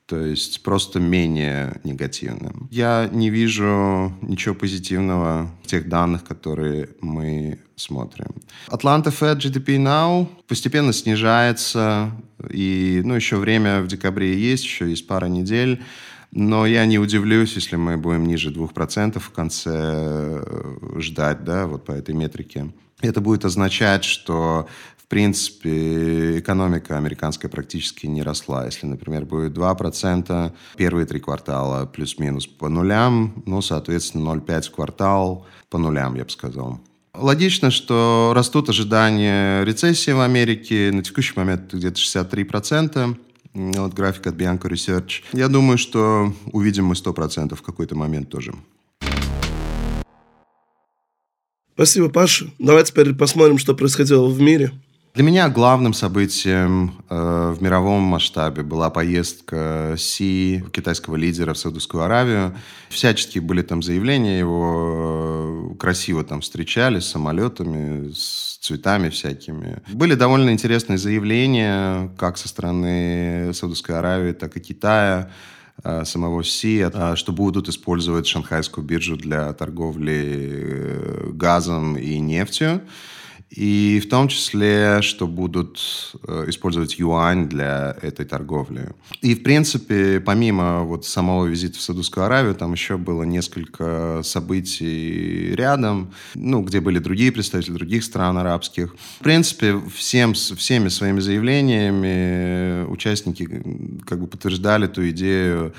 то 0.07 0.25
есть 0.25 0.63
просто 0.63 1.01
менее 1.01 1.81
негативным. 1.83 2.69
Я 2.71 3.09
не 3.13 3.29
вижу 3.29 4.15
ничего 4.23 4.55
позитивного 4.55 5.51
в 5.65 5.67
тех 5.67 5.89
данных, 5.89 6.23
которые 6.23 6.91
мы 7.01 7.59
смотрим. 7.75 8.29
Atlanta 8.69 9.07
Fed 9.07 9.39
GDP 9.39 9.79
Now 9.79 10.29
постепенно 10.47 10.93
снижается, 10.93 12.13
и 12.49 13.03
ну, 13.05 13.15
еще 13.15 13.37
время 13.37 13.83
в 13.83 13.89
декабре 13.89 14.39
есть, 14.39 14.65
еще 14.65 14.89
есть 14.89 15.09
пара 15.09 15.27
недель. 15.27 15.83
Но 16.31 16.67
я 16.67 16.87
не 16.87 16.99
удивлюсь, 16.99 17.57
если 17.57 17.77
мы 17.77 17.97
будем 17.97 18.27
ниже 18.27 18.53
2% 18.53 19.19
в 19.19 19.31
конце 19.31 19.73
э, 19.75 20.77
ждать, 20.99 21.45
да, 21.45 21.67
вот 21.67 21.85
по 21.85 21.93
этой 21.93 22.15
метрике. 22.15 22.73
Это 23.01 23.21
будет 23.21 23.45
означать, 23.45 24.05
что 24.05 24.69
в 25.07 25.09
принципе, 25.09 26.41
экономика 26.41 26.97
американская 26.99 27.49
практически 27.49 28.07
не 28.07 28.25
росла. 28.25 28.65
Если, 28.65 28.87
например, 28.87 29.25
будет 29.25 29.57
2%, 29.57 30.53
первые 30.77 31.07
три 31.07 31.21
квартала 31.21 31.87
плюс-минус 31.87 32.49
по 32.49 32.69
нулям, 32.69 33.45
ну, 33.47 33.63
соответственно, 33.63 34.29
0,5 34.31 34.63
в 34.63 34.71
квартал 34.73 35.47
по 35.71 35.79
нулям, 35.79 36.17
я 36.17 36.25
бы 36.25 36.31
сказал. 36.31 36.81
Логично, 37.15 37.71
что 37.71 38.33
растут 38.35 38.69
ожидания 38.69 39.63
рецессии 39.63 40.11
в 40.11 40.21
Америке. 40.21 40.91
На 40.93 41.05
текущий 41.05 41.35
момент 41.37 41.73
где-то 41.73 42.01
63%. 42.01 43.17
Вот 43.55 43.95
график 43.95 44.27
от 44.27 44.35
Bianco 44.35 44.65
Research. 44.65 45.23
Я 45.33 45.47
думаю, 45.47 45.79
что 45.79 46.35
увидим 46.53 46.87
мы 46.87 46.95
100% 46.95 47.55
в 47.55 47.63
какой-то 47.63 47.95
момент 47.95 48.29
тоже. 48.29 48.55
Спасибо, 51.75 52.09
Паша. 52.09 52.51
Давай 52.59 52.83
теперь 52.85 53.15
посмотрим, 53.15 53.59
что 53.59 53.75
происходило 53.75 54.27
в 54.27 54.41
мире. 54.41 54.73
Для 55.17 55.25
меня 55.25 55.49
главным 55.49 55.95
событием 55.95 56.93
э, 57.09 57.55
в 57.57 57.63
мировом 57.63 58.03
масштабе 58.03 58.63
была 58.63 58.91
поездка 58.91 59.95
Си, 59.97 60.63
китайского 60.73 61.17
лидера, 61.17 61.55
в 61.55 61.59
Саудовскую 61.59 62.03
Аравию. 62.03 62.55
Всячески 62.91 63.39
были 63.39 63.63
там 63.63 63.83
заявления, 63.83 64.39
его 64.39 65.71
э, 65.73 65.77
красиво 65.79 66.23
там 66.23 66.43
встречали 66.43 67.01
с 67.01 67.07
самолетами, 67.07 68.13
с 68.13 68.59
цветами 68.61 69.09
всякими. 69.09 69.81
Были 69.91 70.17
довольно 70.17 70.51
интересные 70.51 70.99
заявления, 70.99 72.11
как 72.19 72.37
со 72.37 72.47
стороны 72.47 73.55
Саудовской 73.55 73.99
Аравии, 73.99 74.33
так 74.33 74.55
и 74.59 74.61
Китая 74.61 75.31
э, 75.83 76.05
самого 76.05 76.45
Си, 76.45 76.85
э, 76.93 77.17
что 77.17 77.33
будут 77.33 77.71
использовать 77.71 78.27
шанхайскую 78.27 78.87
биржу 78.87 79.17
для 79.17 79.55
торговли 79.55 81.31
газом 81.33 81.97
и 81.97 82.19
нефтью. 82.19 82.83
И 83.51 84.03
в 84.05 84.09
том 84.09 84.27
числе, 84.27 85.01
что 85.03 85.29
будут 85.29 85.79
э, 86.27 86.47
использовать 86.49 86.99
юань 86.99 87.49
для 87.49 87.97
этой 88.03 88.27
торговли. 88.27 88.93
И, 89.23 89.37
в 89.37 89.43
принципе, 89.45 90.21
помимо 90.21 90.83
вот 90.83 91.07
самого 91.07 91.47
визита 91.47 91.79
в 91.79 91.81
Саудовскую 91.81 92.27
Аравию, 92.27 92.57
там 92.57 92.73
еще 92.73 92.97
было 92.97 93.23
несколько 93.23 94.21
событий 94.25 95.55
рядом, 95.55 96.13
ну, 96.35 96.63
где 96.63 96.81
были 96.81 96.99
другие 96.99 97.31
представители 97.31 97.75
других 97.75 98.03
стран 98.03 98.37
арабских. 98.37 98.97
В 99.21 99.23
принципе, 99.23 99.81
всем, 99.95 100.35
всеми 100.35 100.89
своими 100.89 101.21
заявлениями 101.21 102.85
участники 102.89 103.49
как 104.05 104.21
бы 104.21 104.27
подтверждали 104.27 104.89
ту 104.89 105.09
идею, 105.11 105.73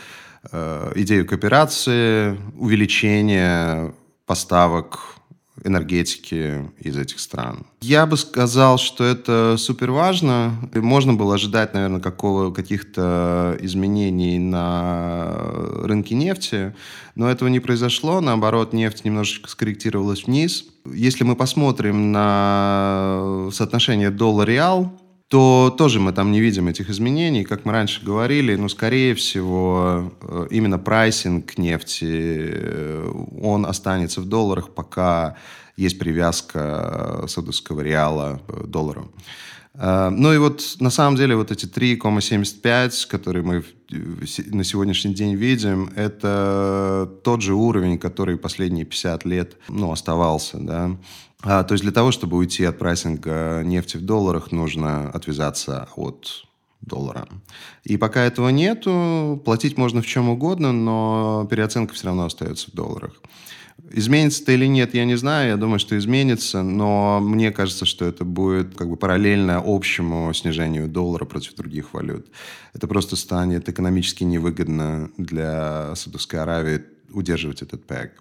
э, 0.51 0.93
идею 0.95 1.27
кооперации, 1.27 2.37
увеличения 2.57 3.93
поставок 4.25 5.16
энергетики 5.63 6.69
из 6.79 6.97
этих 6.97 7.19
стран. 7.19 7.65
Я 7.81 8.05
бы 8.05 8.17
сказал, 8.17 8.77
что 8.77 9.03
это 9.03 9.55
супер 9.57 9.91
важно. 9.91 10.53
Можно 10.73 11.13
было 11.13 11.35
ожидать, 11.35 11.73
наверное, 11.73 12.01
какого, 12.01 12.51
каких-то 12.51 13.57
изменений 13.61 14.39
на 14.39 15.33
рынке 15.83 16.15
нефти, 16.15 16.75
но 17.15 17.29
этого 17.29 17.49
не 17.49 17.59
произошло. 17.59 18.21
Наоборот, 18.21 18.73
нефть 18.73 19.05
немножечко 19.05 19.49
скорректировалась 19.49 20.25
вниз. 20.25 20.65
Если 20.85 21.23
мы 21.23 21.35
посмотрим 21.35 22.11
на 22.11 23.49
соотношение 23.51 24.09
доллар-реал, 24.09 24.91
то 25.27 25.75
тоже 25.77 25.99
мы 25.99 26.13
там 26.13 26.31
не 26.31 26.39
видим 26.39 26.67
этих 26.67 26.89
изменений. 26.89 27.43
Как 27.43 27.65
мы 27.65 27.73
раньше 27.73 28.03
говорили, 28.03 28.55
но, 28.55 28.69
скорее 28.69 29.13
всего, 29.13 30.13
э, 30.21 30.47
именно 30.51 30.79
прайсинг 30.79 31.57
нефти, 31.57 32.05
э, 32.05 33.11
он 33.41 33.65
останется 33.65 34.21
в 34.21 34.25
долларах, 34.25 34.69
пока 34.69 35.35
есть 35.75 35.99
привязка 35.99 37.25
саудовского 37.27 37.81
реала 37.81 38.41
к 38.47 38.67
доллару. 38.67 39.11
Э, 39.73 40.09
ну 40.09 40.33
и 40.33 40.37
вот 40.37 40.77
на 40.79 40.89
самом 40.89 41.17
деле 41.17 41.35
вот 41.35 41.51
эти 41.51 41.65
3,75, 41.65 43.07
которые 43.07 43.43
мы 43.43 43.63
на 43.89 44.63
сегодняшний 44.63 45.13
день 45.13 45.35
видим, 45.35 45.91
это 45.95 47.09
тот 47.23 47.41
же 47.41 47.53
уровень, 47.53 47.97
который 47.97 48.37
последние 48.37 48.85
50 48.85 49.25
лет 49.25 49.57
ну, 49.69 49.91
оставался. 49.91 50.57
Да? 50.59 50.97
А, 51.41 51.63
то 51.63 51.73
есть 51.73 51.83
для 51.83 51.93
того, 51.93 52.11
чтобы 52.11 52.37
уйти 52.37 52.65
от 52.65 52.77
прайсинга 52.77 53.61
нефти 53.63 53.97
в 53.97 54.01
долларах, 54.01 54.51
нужно 54.51 55.09
отвязаться 55.09 55.87
от 55.95 56.45
доллара. 56.81 57.27
И 57.83 57.97
пока 57.97 58.21
этого 58.23 58.49
нету, 58.49 59.41
платить 59.45 59.77
можно 59.77 60.01
в 60.01 60.07
чем 60.07 60.29
угодно, 60.29 60.71
но 60.71 61.47
переоценка 61.49 61.93
все 61.93 62.07
равно 62.07 62.25
остается 62.25 62.71
в 62.71 62.73
долларах. 62.73 63.21
Изменится 63.91 64.43
это 64.43 64.51
или 64.53 64.65
нет, 64.65 64.93
я 64.93 65.05
не 65.05 65.15
знаю. 65.15 65.49
Я 65.49 65.57
думаю, 65.57 65.79
что 65.79 65.97
изменится, 65.97 66.61
но 66.61 67.19
мне 67.21 67.51
кажется, 67.51 67.85
что 67.85 68.05
это 68.05 68.25
будет 68.25 68.75
как 68.75 68.89
бы 68.89 68.97
параллельно 68.97 69.61
общему 69.63 70.33
снижению 70.33 70.87
доллара 70.87 71.25
против 71.25 71.55
других 71.55 71.93
валют. 71.93 72.27
Это 72.73 72.87
просто 72.87 73.15
станет 73.15 73.69
экономически 73.69 74.23
невыгодно 74.23 75.09
для 75.17 75.95
Саудовской 75.95 76.41
Аравии 76.41 76.81
удерживать 77.11 77.61
этот 77.61 77.85
пэг. 77.85 78.11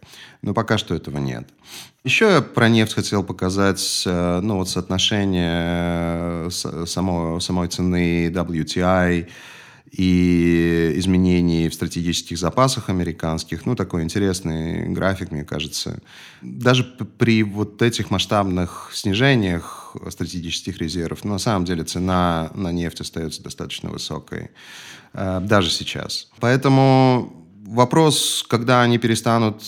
Но 0.42 0.55
пока 0.55 0.79
что 0.79 0.95
этого 0.95 1.19
нет. 1.19 1.49
Еще 2.05 2.27
я 2.27 2.40
про 2.40 2.69
нефть 2.69 2.95
хотел 2.95 3.25
показать, 3.25 4.05
э, 4.07 4.40
ну, 4.40 4.59
вот 4.59 4.69
соотношение 4.69 6.47
э, 6.47 6.85
самой, 6.87 7.40
самой 7.40 7.69
цены 7.69 8.29
WTI 8.29 9.29
и 9.96 10.92
изменений 10.96 11.68
в 11.68 11.74
стратегических 11.74 12.37
запасах 12.37 12.90
американских. 12.90 13.64
Ну, 13.64 13.74
такой 13.74 14.02
интересный 14.02 14.88
график, 14.88 15.30
мне 15.30 15.44
кажется. 15.44 16.00
Даже 16.42 16.85
при 16.85 17.42
вот 17.42 17.80
этих 17.80 18.11
масштабных 18.11 18.90
снижениях 18.92 19.96
стратегических 20.11 20.78
резервов, 20.78 21.24
на 21.24 21.38
самом 21.38 21.64
деле 21.64 21.85
цена 21.85 22.50
на 22.54 22.72
нефть 22.72 23.00
остается 23.00 23.42
достаточно 23.42 23.88
высокой, 23.88 24.50
э, 25.14 25.40
даже 25.40 25.70
сейчас. 25.70 26.28
Поэтому 26.40 27.45
вопрос, 27.66 28.44
когда 28.48 28.83
они 28.83 28.98
перестанут 28.98 29.62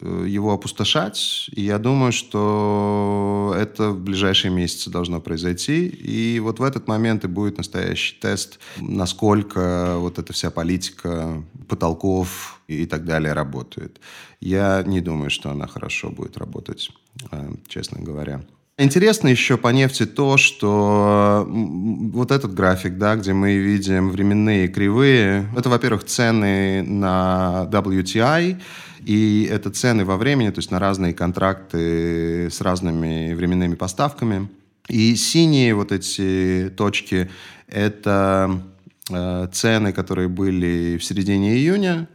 э, 0.00 0.24
его 0.28 0.52
опустошать, 0.52 1.50
и 1.52 1.62
я 1.62 1.78
думаю, 1.78 2.12
что 2.12 3.54
это 3.58 3.90
в 3.90 4.00
ближайшие 4.00 4.50
месяцы 4.50 4.90
должно 4.90 5.20
произойти, 5.20 5.86
и 5.86 6.40
вот 6.40 6.58
в 6.58 6.62
этот 6.62 6.88
момент 6.88 7.24
и 7.24 7.28
будет 7.28 7.58
настоящий 7.58 8.16
тест, 8.20 8.58
насколько 8.80 9.96
вот 9.98 10.18
эта 10.18 10.32
вся 10.32 10.50
политика 10.50 11.42
потолков 11.68 12.60
и 12.68 12.86
так 12.86 13.04
далее 13.04 13.32
работает. 13.32 14.00
Я 14.40 14.82
не 14.86 15.00
думаю, 15.00 15.30
что 15.30 15.50
она 15.50 15.66
хорошо 15.66 16.10
будет 16.10 16.38
работать, 16.38 16.90
э, 17.30 17.54
честно 17.68 18.00
говоря. 18.00 18.42
Интересно 18.82 19.28
еще 19.28 19.58
по 19.58 19.68
нефти 19.68 20.06
то, 20.06 20.38
что 20.38 21.46
вот 21.46 22.30
этот 22.30 22.54
график, 22.54 22.96
да, 22.96 23.14
где 23.16 23.34
мы 23.34 23.58
видим 23.58 24.08
временные 24.08 24.68
кривые, 24.68 25.46
это, 25.54 25.68
во-первых, 25.68 26.04
цены 26.04 26.82
на 26.82 27.68
WTI, 27.70 28.58
и 29.04 29.48
это 29.52 29.68
цены 29.68 30.06
во 30.06 30.16
времени, 30.16 30.48
то 30.48 30.60
есть 30.60 30.70
на 30.70 30.78
разные 30.78 31.12
контракты 31.12 32.48
с 32.50 32.62
разными 32.62 33.34
временными 33.34 33.74
поставками. 33.74 34.48
И 34.88 35.14
синие 35.14 35.74
вот 35.74 35.92
эти 35.92 36.72
точки– 36.74 37.28
это 37.68 38.62
э, 39.10 39.48
цены, 39.52 39.92
которые 39.92 40.28
были 40.28 40.96
в 40.96 41.04
середине 41.04 41.54
июня, 41.54 42.08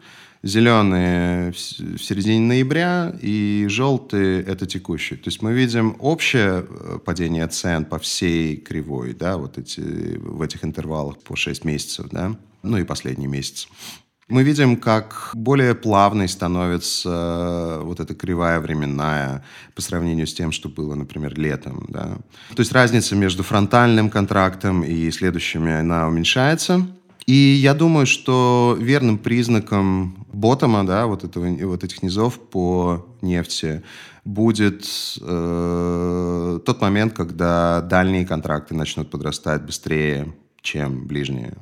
зеленые 0.46 1.52
в 1.52 1.58
середине 1.58 2.40
ноября 2.40 3.14
и 3.22 3.66
желтые– 3.68 4.42
это 4.48 4.66
текущие. 4.66 5.18
То 5.18 5.30
есть 5.30 5.42
мы 5.42 5.54
видим 5.54 5.96
общее 6.00 6.66
э, 6.70 7.00
падение 7.04 7.48
цен 7.48 7.84
по 7.84 7.98
всей 7.98 8.58
кривой, 8.58 9.14
да, 9.14 9.38
вот 9.38 9.58
эти, 9.58 9.82
в 10.18 10.42
этих 10.42 10.64
интервалах 10.64 11.18
по 11.18 11.36
6 11.36 11.66
месяцев, 11.66 12.08
да, 12.12 12.36
ну 12.62 12.78
и 12.78 12.84
последний 12.84 13.28
месяц 13.28 13.68
мы 14.28 14.44
видим, 14.44 14.78
как 14.78 15.32
более 15.34 15.76
плавной 15.76 16.28
становится 16.28 17.10
э, 17.80 17.84
вот 17.84 18.00
эта 18.00 18.16
кривая 18.16 18.60
временная 18.60 19.44
по 19.76 19.82
сравнению 19.84 20.26
с 20.26 20.34
тем, 20.34 20.52
что 20.52 20.68
было, 20.68 20.96
например, 20.96 21.38
летом. 21.38 21.86
Да? 21.90 22.18
То 22.56 22.62
есть 22.62 22.72
разница 22.72 23.16
между 23.16 23.44
фронтальным 23.44 24.10
контрактом 24.10 24.84
и 24.84 25.12
следующими, 25.12 25.74
она 25.74 26.08
уменьшается. 26.08 26.88
И 27.28 27.34
я 27.34 27.74
думаю, 27.74 28.06
что 28.06 28.78
верным 28.80 29.18
признаком 29.18 30.25
ботома, 30.36 30.86
да, 30.86 31.08
вот, 31.08 31.24
этого, 31.24 31.48
вот 31.48 31.84
этих 31.84 32.04
низов 32.04 32.40
по 32.40 33.06
нефти 33.22 33.84
будет 34.26 34.86
э, 35.22 36.60
тот 36.66 36.82
момент, 36.82 37.14
когда 37.14 37.82
дальние 37.82 38.26
контракты 38.26 38.76
начнут 38.76 39.10
подрастать 39.10 39.64
быстрее, 39.64 40.34
чем 40.62 41.06
ближние. 41.08 41.54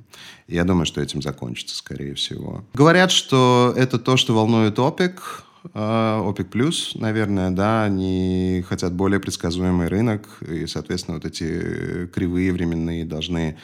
Я 0.48 0.64
думаю, 0.64 0.86
что 0.86 1.02
этим 1.02 1.22
закончится, 1.22 1.76
скорее 1.76 2.16
всего. 2.16 2.64
Говорят, 2.74 3.12
что 3.12 3.74
это 3.76 4.00
то, 4.00 4.18
что 4.18 4.34
волнует 4.34 4.80
ОПЕК, 4.80 5.44
а, 5.74 6.28
ОПЕК 6.28 6.50
плюс, 6.50 6.96
наверное, 6.96 7.52
да, 7.52 7.84
они 7.84 8.64
хотят 8.68 8.94
более 8.94 9.20
предсказуемый 9.20 9.88
рынок, 9.88 10.28
и, 10.42 10.66
соответственно, 10.68 11.18
вот 11.18 11.26
эти 11.26 12.08
кривые 12.08 12.52
временные 12.52 13.06
должны, 13.06 13.58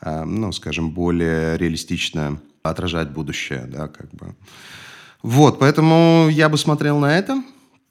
а, 0.00 0.24
ну, 0.24 0.52
скажем, 0.52 0.92
более 0.92 1.56
реалистично 1.56 2.40
отражать 2.62 3.10
будущее, 3.10 3.66
да, 3.66 3.88
как 3.88 4.10
бы. 4.12 4.34
Вот, 5.22 5.58
поэтому 5.58 6.28
я 6.30 6.48
бы 6.48 6.56
смотрел 6.56 6.98
на 6.98 7.18
это. 7.18 7.42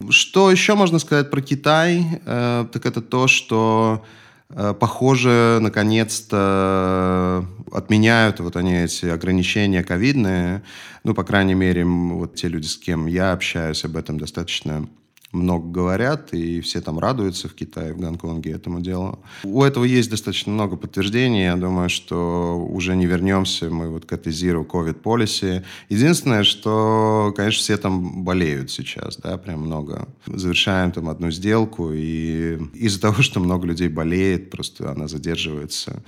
Что 0.09 0.49
еще 0.49 0.75
можно 0.75 0.99
сказать 0.99 1.29
про 1.29 1.41
Китай? 1.41 2.21
Э, 2.25 2.65
так 2.71 2.85
это 2.85 3.01
то, 3.01 3.27
что 3.27 4.03
Э, 4.51 4.73
похоже, 4.77 5.59
наконец-то 5.61 7.45
отменяют 7.71 8.39
вот 8.39 8.55
они 8.55 8.73
эти 8.73 9.05
ограничения 9.05 9.83
ковидные. 9.83 10.63
Ну, 11.03 11.13
по 11.13 11.23
крайней 11.23 11.53
мере, 11.53 11.85
вот 11.85 12.35
те 12.35 12.47
люди, 12.47 12.65
с 12.65 12.77
кем 12.77 13.05
я 13.05 13.33
общаюсь, 13.33 13.85
об 13.85 13.95
этом 13.95 14.17
достаточно 14.17 14.87
много 15.31 15.69
говорят, 15.69 16.33
и 16.33 16.59
все 16.61 16.81
там 16.81 16.99
радуются 16.99 17.47
в 17.47 17.53
Китае, 17.53 17.93
в 17.93 17.99
Гонконге 17.99 18.51
этому 18.51 18.81
делу. 18.81 19.19
У 19.43 19.63
этого 19.63 19.83
есть 19.83 20.09
достаточно 20.09 20.51
много 20.51 20.75
подтверждений. 20.75 21.43
Я 21.43 21.55
думаю, 21.55 21.89
что 21.89 22.59
уже 22.59 22.95
не 22.95 23.05
вернемся 23.05 23.69
мы 23.69 23.89
вот 23.89 24.05
к 24.05 24.13
этой 24.13 24.33
Zero 24.33 24.65
COVID 24.65 25.01
policy. 25.01 25.63
Единственное, 25.89 26.43
что, 26.43 27.33
конечно, 27.35 27.59
все 27.59 27.77
там 27.77 28.23
болеют 28.23 28.71
сейчас, 28.71 29.17
да, 29.17 29.37
прям 29.37 29.61
много. 29.61 30.07
Завершаем 30.25 30.91
там 30.91 31.09
одну 31.09 31.31
сделку, 31.31 31.91
и 31.93 32.57
из-за 32.73 33.01
того, 33.01 33.21
что 33.21 33.39
много 33.39 33.67
людей 33.67 33.87
болеет, 33.87 34.49
просто 34.49 34.91
она 34.91 35.07
задерживается. 35.07 36.01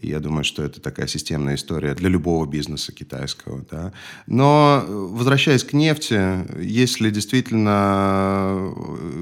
Я 0.00 0.20
думаю, 0.20 0.44
что 0.44 0.62
это 0.62 0.80
такая 0.80 1.06
системная 1.06 1.56
история 1.56 1.94
для 1.94 2.08
любого 2.08 2.46
бизнеса 2.46 2.92
китайского. 2.92 3.64
Да. 3.70 3.92
Но 4.26 4.84
возвращаясь 4.88 5.64
к 5.64 5.72
нефти, 5.72 6.46
если 6.62 7.10
действительно 7.10 8.74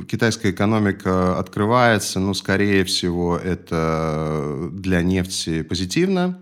китайская 0.09 0.51
экономика 0.51 1.39
открывается, 1.39 2.21
ну, 2.21 2.35
скорее 2.35 2.85
всего, 2.85 3.37
это 3.37 4.69
для 4.73 5.03
нефти 5.03 5.63
позитивно. 5.63 6.39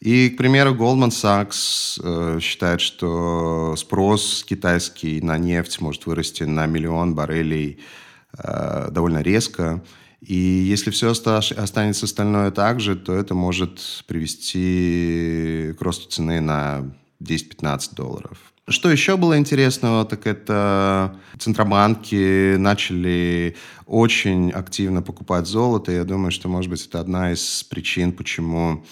И, 0.00 0.30
к 0.30 0.36
примеру, 0.36 0.74
Goldman 0.74 1.08
Sachs 1.08 2.00
э, 2.02 2.38
считает, 2.40 2.80
что 2.80 3.74
спрос 3.76 4.44
китайский 4.46 5.20
на 5.22 5.38
нефть 5.38 5.80
может 5.80 6.06
вырасти 6.06 6.42
на 6.44 6.66
миллион 6.66 7.14
баррелей 7.14 7.80
э, 8.38 8.88
довольно 8.90 9.22
резко. 9.22 9.82
И 10.20 10.34
если 10.34 10.90
все 10.90 11.10
останется 11.10 12.06
остальное 12.06 12.50
так 12.50 12.80
же, 12.80 12.96
то 12.96 13.14
это 13.14 13.34
может 13.34 13.80
привести 14.06 15.74
к 15.78 15.82
росту 15.82 16.08
цены 16.08 16.40
на 16.40 16.90
10-15 17.22 17.94
долларов. 17.94 18.38
Что 18.68 18.90
еще 18.90 19.16
было 19.16 19.38
интересного, 19.38 20.04
так 20.04 20.26
это 20.26 21.16
центробанки 21.38 22.56
начали 22.56 23.54
очень 23.86 24.50
активно 24.50 25.02
покупать 25.02 25.46
золото. 25.46 25.92
Я 25.92 26.02
думаю, 26.02 26.32
что, 26.32 26.48
может 26.48 26.68
быть, 26.68 26.84
это 26.84 26.98
одна 26.98 27.32
из 27.32 27.62
причин, 27.62 28.10
почему 28.10 28.84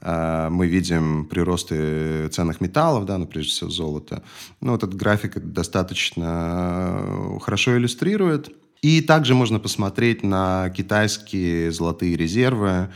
э, 0.00 0.48
мы 0.50 0.66
видим 0.66 1.26
приросты 1.26 2.28
ценных 2.28 2.62
металлов, 2.62 3.04
да, 3.04 3.18
ну, 3.18 3.26
прежде 3.26 3.50
всего 3.50 3.68
золота. 3.68 4.22
Ну, 4.62 4.74
этот 4.74 4.94
график 4.94 5.38
достаточно 5.38 7.38
хорошо 7.42 7.76
иллюстрирует. 7.76 8.48
И 8.82 9.00
также 9.00 9.34
можно 9.34 9.60
посмотреть 9.60 10.24
на 10.24 10.68
китайские 10.70 11.70
золотые 11.70 12.16
резервы. 12.16 12.88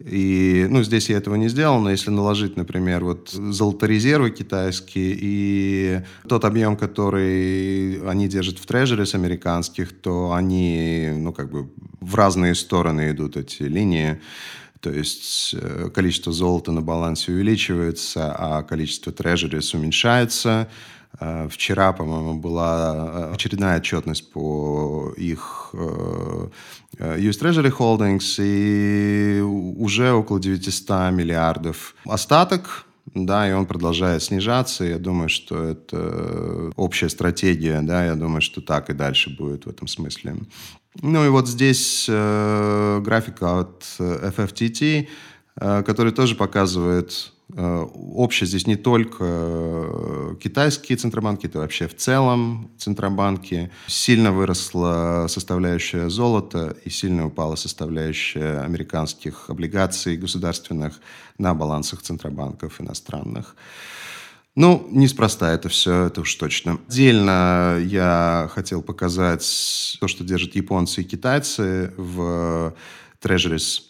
И, 0.00 0.66
ну, 0.68 0.82
здесь 0.82 1.08
я 1.08 1.18
этого 1.18 1.36
не 1.36 1.48
сделал, 1.48 1.80
но 1.80 1.90
если 1.90 2.10
наложить, 2.10 2.56
например, 2.56 3.04
вот 3.04 3.28
золоторезервы 3.30 4.30
китайские 4.30 5.16
и 5.20 6.00
тот 6.28 6.44
объем, 6.44 6.76
который 6.76 8.00
они 8.08 8.26
держат 8.26 8.58
в 8.58 8.66
трежерис 8.66 9.14
американских, 9.14 9.92
то 9.92 10.32
они, 10.32 11.10
ну, 11.14 11.32
как 11.32 11.50
бы 11.50 11.70
в 12.00 12.14
разные 12.14 12.54
стороны 12.54 13.10
идут 13.10 13.36
эти 13.36 13.62
линии. 13.62 14.20
То 14.80 14.90
есть 14.90 15.54
э, 15.54 15.90
количество 15.94 16.32
золота 16.32 16.72
на 16.72 16.80
балансе 16.80 17.32
увеличивается, 17.32 18.34
а 18.36 18.62
количество 18.62 19.12
трежерис 19.12 19.74
уменьшается. 19.74 20.68
Э, 21.18 21.48
вчера, 21.50 21.92
по-моему, 21.92 22.34
была 22.34 22.94
э, 22.94 23.34
очередная 23.34 23.78
отчетность 23.78 24.30
по 24.32 25.12
их 25.16 25.70
US 25.72 27.40
Treasury 27.40 27.72
Holdings, 27.76 28.36
и 28.38 29.40
уже 29.40 30.12
около 30.12 30.40
900 30.40 31.12
миллиардов 31.12 31.94
остаток, 32.04 32.86
да, 33.14 33.48
и 33.48 33.52
он 33.52 33.66
продолжает 33.66 34.22
снижаться. 34.22 34.84
Я 34.84 34.98
думаю, 34.98 35.28
что 35.28 35.62
это 35.62 36.72
общая 36.76 37.08
стратегия, 37.08 37.80
да, 37.82 38.04
я 38.04 38.14
думаю, 38.14 38.40
что 38.40 38.60
так 38.60 38.90
и 38.90 38.92
дальше 38.92 39.30
будет 39.36 39.66
в 39.66 39.70
этом 39.70 39.88
смысле. 39.88 40.36
Ну 41.02 41.24
и 41.24 41.28
вот 41.28 41.48
здесь 41.48 42.06
э, 42.08 43.00
графика 43.00 43.60
от 43.60 43.84
FFTT, 43.98 45.08
э, 45.56 45.82
который 45.84 46.12
тоже 46.12 46.34
показывает 46.34 47.12
э, 47.12 47.39
общее 47.56 48.46
здесь 48.46 48.66
не 48.66 48.76
только 48.76 49.24
э, 49.24 50.34
китайские 50.40 50.96
центробанки, 50.96 51.46
это 51.46 51.58
вообще 51.58 51.88
в 51.88 51.96
целом 51.96 52.70
центробанки. 52.78 53.70
Сильно 53.86 54.32
выросла 54.32 55.26
составляющая 55.28 56.08
золота 56.10 56.76
и 56.84 56.90
сильно 56.90 57.26
упала 57.26 57.56
составляющая 57.56 58.60
американских 58.60 59.50
облигаций 59.50 60.16
государственных 60.16 61.00
на 61.38 61.54
балансах 61.54 62.02
центробанков 62.02 62.80
иностранных. 62.80 63.56
Ну, 64.56 64.88
неспроста 64.90 65.52
это 65.52 65.68
все, 65.68 66.06
это 66.06 66.22
уж 66.22 66.34
точно. 66.34 66.78
Отдельно 66.88 67.78
я 67.82 68.50
хотел 68.52 68.82
показать 68.82 69.46
то, 70.00 70.08
что 70.08 70.24
держат 70.24 70.56
японцы 70.56 71.02
и 71.02 71.04
китайцы 71.04 71.92
в 71.96 72.74
трежерис 73.20 73.89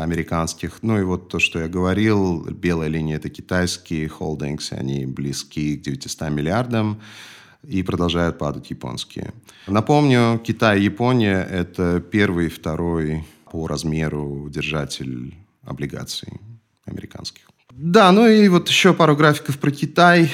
американских. 0.00 0.78
Ну 0.82 0.98
и 0.98 1.02
вот 1.02 1.28
то, 1.28 1.38
что 1.38 1.58
я 1.58 1.68
говорил, 1.68 2.44
белая 2.44 2.88
линия– 2.88 3.16
это 3.18 3.28
китайские 3.28 4.08
холдингсы, 4.08 4.74
они 4.74 5.06
близки 5.06 5.76
к 5.76 5.82
900 5.82 6.30
миллиардам 6.30 7.00
и 7.62 7.82
продолжают 7.82 8.38
падать 8.38 8.70
японские. 8.70 9.32
Напомню, 9.66 10.40
Китай 10.44 10.80
и 10.80 10.84
Япония– 10.84 11.46
это 11.50 12.00
первый 12.00 12.46
и 12.46 12.48
второй 12.48 13.24
по 13.50 13.66
размеру 13.66 14.48
держатель 14.48 15.34
облигаций 15.64 16.40
американских. 16.86 17.48
Да, 17.70 18.12
ну 18.12 18.26
и 18.26 18.48
вот 18.48 18.68
еще 18.68 18.92
пару 18.92 19.16
графиков 19.16 19.58
про 19.58 19.70
Китай. 19.70 20.30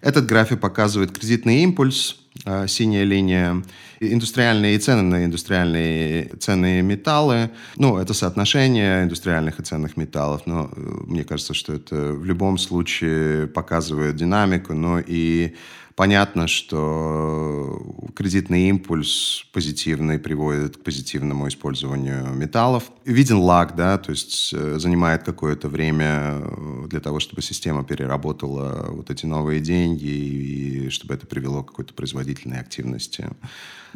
Этот 0.00 0.26
график 0.26 0.60
показывает 0.60 1.16
кредитный 1.16 1.62
импульс. 1.62 2.16
э, 2.44 2.66
синяя 2.68 3.04
линия, 3.04 3.62
индустриальные 4.00 4.76
и 4.76 4.78
цены 4.78 5.02
на 5.02 5.24
индустриальные 5.24 6.30
ценные 6.40 6.82
металлы. 6.82 7.50
Ну, 7.76 7.98
это 7.98 8.14
соотношение 8.14 9.04
индустриальных 9.04 9.60
и 9.60 9.62
ценных 9.62 9.96
металлов, 9.96 10.42
но 10.46 10.70
мне 10.76 11.24
кажется, 11.24 11.54
что 11.54 11.74
это 11.74 12.12
в 12.12 12.24
любом 12.24 12.58
случае 12.58 13.46
показывает 13.46 14.16
динамику, 14.16 14.74
но 14.74 14.98
и 14.98 15.54
Понятно, 15.96 16.46
что 16.46 17.80
кредитный 18.14 18.68
импульс 18.68 19.46
позитивный 19.54 20.18
приводит 20.18 20.76
к 20.76 20.82
позитивному 20.82 21.48
использованию 21.48 22.34
металлов. 22.34 22.84
Виден 23.06 23.38
лаг, 23.38 23.74
да, 23.74 23.96
то 23.96 24.10
есть 24.10 24.52
э, 24.52 24.78
занимает 24.78 25.22
какое-то 25.22 25.70
время 25.70 26.34
э, 26.34 26.86
для 26.90 27.00
того, 27.00 27.18
чтобы 27.18 27.40
система 27.40 27.82
переработала 27.82 28.88
вот 28.90 29.10
эти 29.10 29.24
новые 29.24 29.60
деньги 29.60 30.04
и 30.04 30.90
чтобы 30.90 31.14
это 31.14 31.26
привело 31.26 31.62
к 31.62 31.68
какой-то 31.68 31.94
производительной 31.94 32.60
активности. 32.60 33.30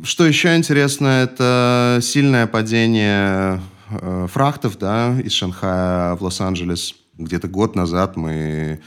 Что 0.02 0.24
еще 0.24 0.56
интересно, 0.56 1.06
это 1.06 1.98
сильное 2.00 2.46
падение 2.46 3.60
э, 3.90 4.26
фрахтов 4.26 4.78
да, 4.78 5.20
из 5.20 5.32
Шанхая 5.32 6.16
в 6.16 6.22
Лос-Анджелес. 6.22 6.94
Где-то 7.18 7.48
год 7.48 7.76
назад 7.76 8.16
мы 8.16 8.80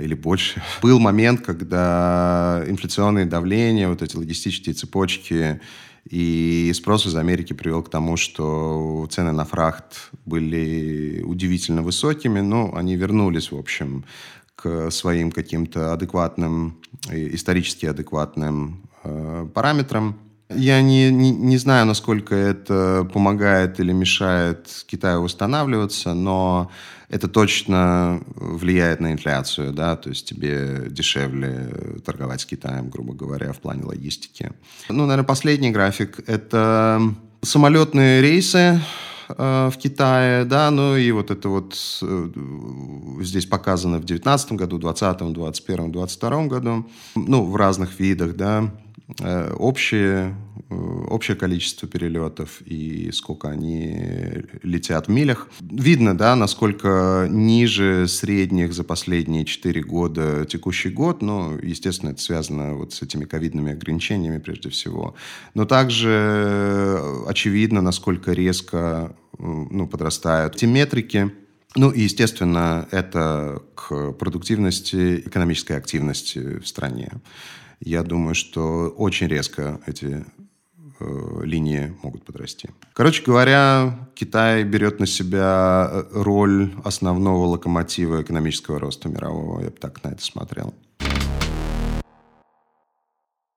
или 0.00 0.14
больше. 0.14 0.62
Был 0.82 0.98
момент, 0.98 1.42
когда 1.44 2.64
инфляционное 2.66 3.26
давление, 3.26 3.88
вот 3.88 4.02
эти 4.02 4.16
логистические 4.16 4.74
цепочки 4.74 5.60
и 6.08 6.72
спрос 6.74 7.06
из 7.06 7.16
Америки 7.16 7.52
привел 7.52 7.82
к 7.82 7.90
тому, 7.90 8.16
что 8.16 9.06
цены 9.10 9.32
на 9.32 9.44
фрахт 9.44 10.10
были 10.24 11.22
удивительно 11.22 11.82
высокими, 11.82 12.40
но 12.40 12.74
они 12.74 12.96
вернулись, 12.96 13.52
в 13.52 13.58
общем, 13.58 14.04
к 14.56 14.90
своим 14.90 15.30
каким-то 15.30 15.92
адекватным, 15.92 16.78
исторически 17.10 17.86
адекватным 17.86 18.88
э, 19.04 19.48
параметрам. 19.52 20.18
Я 20.48 20.80
не, 20.80 21.10
не, 21.10 21.30
не 21.30 21.58
знаю, 21.58 21.84
насколько 21.84 22.34
это 22.34 23.08
помогает 23.12 23.78
или 23.80 23.92
мешает 23.92 24.66
Китаю 24.86 25.22
восстанавливаться, 25.22 26.14
но 26.14 26.70
это 27.08 27.28
точно 27.28 28.22
влияет 28.34 29.00
на 29.00 29.12
инфляцию, 29.12 29.72
да, 29.72 29.96
то 29.96 30.10
есть 30.10 30.28
тебе 30.28 30.86
дешевле 30.90 32.00
торговать 32.04 32.42
с 32.42 32.46
Китаем, 32.46 32.90
грубо 32.90 33.14
говоря, 33.14 33.52
в 33.52 33.58
плане 33.58 33.84
логистики. 33.84 34.52
Ну, 34.88 35.06
наверное, 35.06 35.24
последний 35.24 35.70
график– 35.70 36.20
это 36.26 37.00
самолетные 37.40 38.20
рейсы 38.20 38.80
э, 39.28 39.70
в 39.72 39.76
Китае, 39.78 40.44
да, 40.44 40.70
ну 40.70 40.96
и 40.96 41.10
вот 41.10 41.30
это 41.30 41.48
вот 41.48 41.78
э, 42.02 42.28
здесь 43.22 43.46
показано 43.46 43.96
в 43.96 44.04
2019 44.04 44.52
году, 44.52 44.78
2020, 44.78 45.18
2021, 45.18 45.92
2022 45.92 46.46
году, 46.46 46.90
ну, 47.14 47.44
в 47.44 47.56
разных 47.56 47.98
видах, 47.98 48.36
да, 48.36 48.70
общее, 49.56 50.34
э, 50.70 50.74
общее 50.74 51.36
количество 51.36 51.88
перелетов 51.88 52.60
и 52.64 53.10
сколько 53.12 53.48
они 53.48 54.44
летят 54.62 55.08
в 55.08 55.10
милях. 55.10 55.48
Видно, 55.60 56.16
да, 56.16 56.36
насколько 56.36 57.26
ниже 57.30 58.06
средних 58.08 58.72
за 58.72 58.84
последние 58.84 59.44
4 59.44 59.82
года 59.82 60.44
текущий 60.46 60.90
год, 60.90 61.22
но, 61.22 61.54
естественно, 61.62 62.10
это 62.10 62.20
связано 62.20 62.74
вот 62.74 62.92
с 62.92 63.02
этими 63.02 63.24
ковидными 63.24 63.72
ограничениями 63.72 64.38
прежде 64.38 64.68
всего. 64.70 65.14
Но 65.54 65.64
также 65.64 67.00
очевидно, 67.26 67.82
насколько 67.82 68.32
резко 68.32 69.16
ну, 69.38 69.86
подрастают 69.86 70.56
те 70.56 70.66
метрики, 70.66 71.30
ну 71.76 71.90
и, 71.90 72.02
естественно, 72.02 72.88
это 72.90 73.62
к 73.74 74.12
продуктивности, 74.12 75.22
экономической 75.26 75.76
активности 75.76 76.58
в 76.58 76.66
стране 76.66 77.12
я 77.80 78.02
думаю, 78.02 78.34
что 78.34 78.88
очень 78.96 79.28
резко 79.28 79.80
эти 79.86 80.24
э, 81.00 81.40
линии 81.44 81.94
могут 82.02 82.24
подрасти. 82.24 82.70
Короче 82.92 83.22
говоря, 83.22 84.08
Китай 84.14 84.64
берет 84.64 84.98
на 85.00 85.06
себя 85.06 85.88
э, 85.90 86.04
роль 86.12 86.74
основного 86.84 87.46
локомотива 87.46 88.20
экономического 88.22 88.80
роста 88.80 89.08
мирового. 89.08 89.60
Я 89.60 89.70
бы 89.70 89.76
так 89.76 90.04
на 90.04 90.08
это 90.08 90.22
смотрел. 90.22 90.74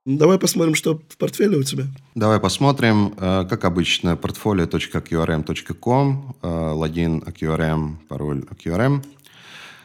Давай 0.04 0.40
посмотрим, 0.40 0.74
что 0.74 1.00
в 1.10 1.18
портфеле 1.18 1.58
у 1.58 1.64
тебя. 1.64 1.86
Давай 2.16 2.40
посмотрим. 2.40 3.14
Э, 3.18 3.46
как 3.50 3.66
обычно, 3.66 4.16
portfolio.qrm.com, 4.16 6.36
логин 6.42 7.20
QRM, 7.20 7.98
пароль 8.08 8.46
QRM. 8.64 9.04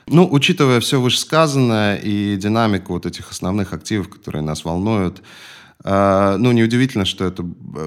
Ну, 0.09 0.29
учитывая 0.31 0.79
все 0.79 1.01
вышесказанное 1.01 1.97
и 1.97 2.37
динамику 2.37 2.93
вот 2.93 3.07
этих 3.07 3.33
основных 3.33 3.73
активов, 3.73 4.09
которые 4.09 4.43
нас 4.43 4.65
волнуют, 4.65 5.21
э, 5.85 6.37
ну, 6.39 6.53
неудивительно, 6.53 7.05
что 7.05 7.25
это, 7.25 7.45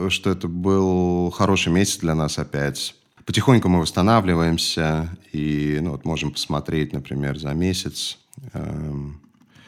что 0.10 0.30
это 0.30 0.50
был 0.50 1.32
хороший 1.32 1.72
месяц 1.72 2.00
для 2.00 2.16
нас 2.16 2.38
опять. 2.38 2.96
Потихоньку 3.26 3.70
мы 3.70 3.80
восстанавливаемся 3.80 5.18
и 5.32 5.80
ну, 5.82 5.92
вот 5.92 6.04
можем 6.04 6.32
посмотреть, 6.32 6.92
например, 6.92 7.40
за 7.40 7.54
месяц. 7.54 8.18
Э, 8.52 8.94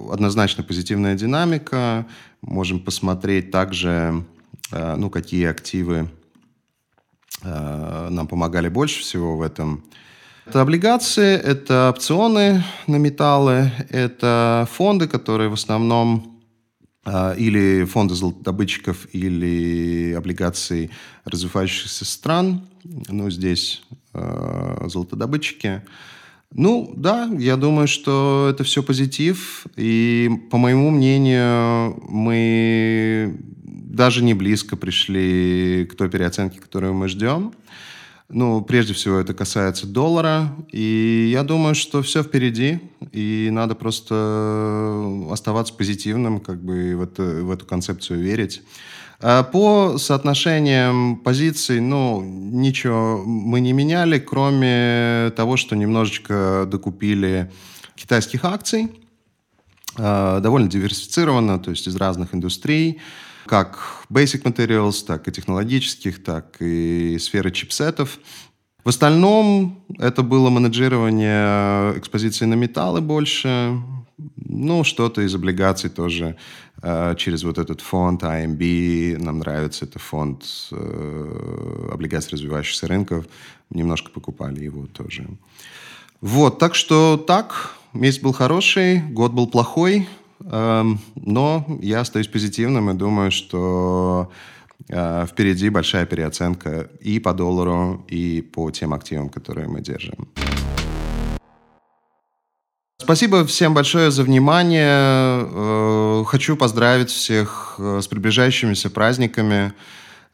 однозначно 0.10 0.64
позитивная 0.64 1.16
динамика. 1.16 2.06
Можем 2.42 2.82
посмотреть 2.82 3.52
также, 3.52 4.26
э, 4.72 4.96
ну, 4.98 5.10
какие 5.10 5.46
активы 5.46 6.10
э, 7.44 8.08
нам 8.10 8.28
помогали 8.28 8.68
больше 8.68 9.00
всего 9.02 9.38
в 9.38 9.42
этом 9.42 9.86
это 10.46 10.62
облигации, 10.62 11.36
это 11.36 11.90
опционы 11.90 12.64
на 12.88 12.98
металлы, 12.98 13.72
это 13.90 14.68
фонды, 14.72 15.08
которые 15.08 15.50
в 15.50 15.54
основном 15.54 16.42
э, 17.06 17.36
или 17.38 17.86
фонды 17.86 18.16
золотодобытчиков, 18.16 19.08
или 19.14 20.14
облигации 20.18 20.90
развивающихся 21.26 22.06
стран. 22.06 22.68
Ну, 22.84 23.30
здесь 23.30 23.84
э, 24.14 24.88
золотодобытчики. 24.88 25.84
Ну, 26.54 26.94
да, 26.98 27.30
я 27.38 27.56
думаю, 27.56 27.88
что 27.88 28.50
это 28.52 28.64
все 28.64 28.84
позитив. 28.84 29.66
И, 29.78 30.30
по 30.50 30.58
моему 30.58 30.90
мнению, 30.90 32.04
мы 32.10 33.38
даже 33.64 34.24
не 34.24 34.34
близко 34.34 34.76
пришли 34.76 35.88
к 35.90 35.96
той 35.96 36.10
переоценке, 36.10 36.60
которую 36.60 36.94
мы 36.94 37.08
ждем. 37.08 37.54
Ну, 38.34 38.62
прежде 38.62 38.94
всего, 38.94 39.18
это 39.18 39.34
касается 39.34 39.86
доллара. 39.86 40.56
И 40.72 41.30
я 41.34 41.44
думаю, 41.44 41.76
что 41.76 42.02
все 42.02 42.24
впереди. 42.24 42.80
И 43.12 43.50
надо 43.52 43.76
просто 43.76 45.28
оставаться 45.30 45.74
позитивным, 45.74 46.40
как 46.40 46.64
бы 46.64 46.96
в 46.96 47.02
эту, 47.02 47.46
в 47.46 47.52
эту 47.52 47.66
концепцию 47.66 48.22
верить. 48.22 48.62
А 49.20 49.44
по 49.44 49.98
соотношениям 49.98 51.18
позиций, 51.18 51.82
ну, 51.82 52.22
ничего 52.22 53.22
мы 53.26 53.60
не 53.60 53.74
меняли, 53.74 54.18
кроме 54.18 55.34
того, 55.36 55.58
что 55.58 55.76
немножечко 55.76 56.66
докупили 56.72 57.52
китайских 57.96 58.46
акций. 58.46 58.92
А, 59.98 60.40
довольно 60.40 60.70
диверсифицированно, 60.70 61.60
то 61.60 61.72
есть 61.72 61.86
из 61.86 61.98
разных 61.98 62.34
индустрий 62.34 63.02
как 63.46 63.80
basic 64.10 64.44
materials, 64.44 65.06
так 65.06 65.28
и 65.28 65.32
технологических, 65.32 66.24
так 66.24 66.58
и 66.60 67.18
сферы 67.20 67.52
чипсетов. 67.52 68.20
В 68.84 68.90
остальном 68.90 69.84
это 70.00 70.24
было 70.24 70.50
менеджирование 70.50 71.98
экспозиции 71.98 72.46
на 72.46 72.56
металлы 72.56 73.02
больше, 73.02 73.78
ну, 74.36 74.84
что-то 74.84 75.22
из 75.22 75.34
облигаций 75.36 75.90
тоже 75.90 76.36
э, 76.82 77.16
через 77.18 77.44
вот 77.44 77.58
этот 77.58 77.82
фонд 77.82 78.24
IMB. 78.24 79.18
Нам 79.18 79.40
нравится, 79.40 79.86
это 79.86 80.00
фонд 80.00 80.44
э, 80.72 81.90
облигаций 81.92 82.32
развивающихся 82.34 82.88
рынков. 82.88 83.26
Немножко 83.70 84.12
покупали 84.12 84.64
его 84.64 84.88
тоже. 84.88 85.28
Вот, 86.22 86.60
так 86.60 86.76
что 86.76 87.18
так, 87.18 87.76
месяц 87.94 88.22
был 88.22 88.34
хороший, 88.34 89.00
год 89.00 89.32
был 89.32 89.48
плохой, 89.48 90.08
но 90.44 91.66
я 91.82 92.02
остаюсь 92.02 92.28
позитивным 92.28 92.90
и 92.90 92.94
думаю, 92.94 93.32
что 93.32 94.32
э, 94.90 95.26
впереди 95.30 95.70
большая 95.70 96.06
переоценка 96.06 96.90
и 97.00 97.20
по 97.20 97.34
доллару, 97.34 98.06
и 98.08 98.42
по 98.42 98.72
тем 98.72 98.94
активам, 98.94 99.30
которые 99.30 99.68
мы 99.68 99.82
держим. 99.82 100.28
Спасибо 102.98 103.46
всем 103.46 103.74
большое 103.74 104.12
за 104.12 104.24
внимание. 104.24 104.90
Э, 104.90 106.24
хочу 106.26 106.56
поздравить 106.56 107.10
всех 107.10 107.76
э, 107.80 108.00
с 108.02 108.08
приближающимися 108.08 108.90
праздниками. 108.90 109.74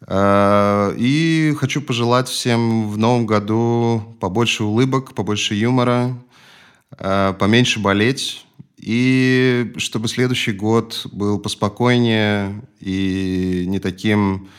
И 0.10 1.55
хочу 1.58 1.82
пожелать 1.82 2.28
всем 2.28 2.88
в 2.88 2.99
новом 2.99 3.26
году 3.26 4.16
побольше 4.20 4.64
улыбок, 4.64 5.16
побольше 5.16 5.55
юмора, 5.55 6.16
поменьше 7.39 7.80
болеть 7.80 8.47
и 8.78 9.73
чтобы 9.78 10.07
следующий 10.07 10.51
год 10.51 11.05
был 11.11 11.39
поспокойнее 11.39 12.63
и 12.80 13.65
не 13.67 13.80
таким 13.80 14.49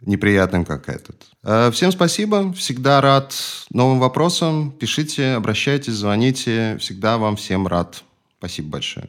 неприятным, 0.00 0.64
как 0.64 0.88
этот. 0.88 1.22
Э, 1.42 1.70
всем 1.72 1.92
спасибо. 1.92 2.52
Всегда 2.52 3.00
рад 3.00 3.34
новым 3.70 4.00
вопросам. 4.00 4.72
Пишите, 4.72 5.32
обращайтесь, 5.32 5.94
звоните. 5.94 6.76
Всегда 6.78 7.16
вам 7.18 7.36
всем 7.36 7.66
рад. 7.66 8.02
Спасибо 8.38 8.70
большое. 8.70 9.08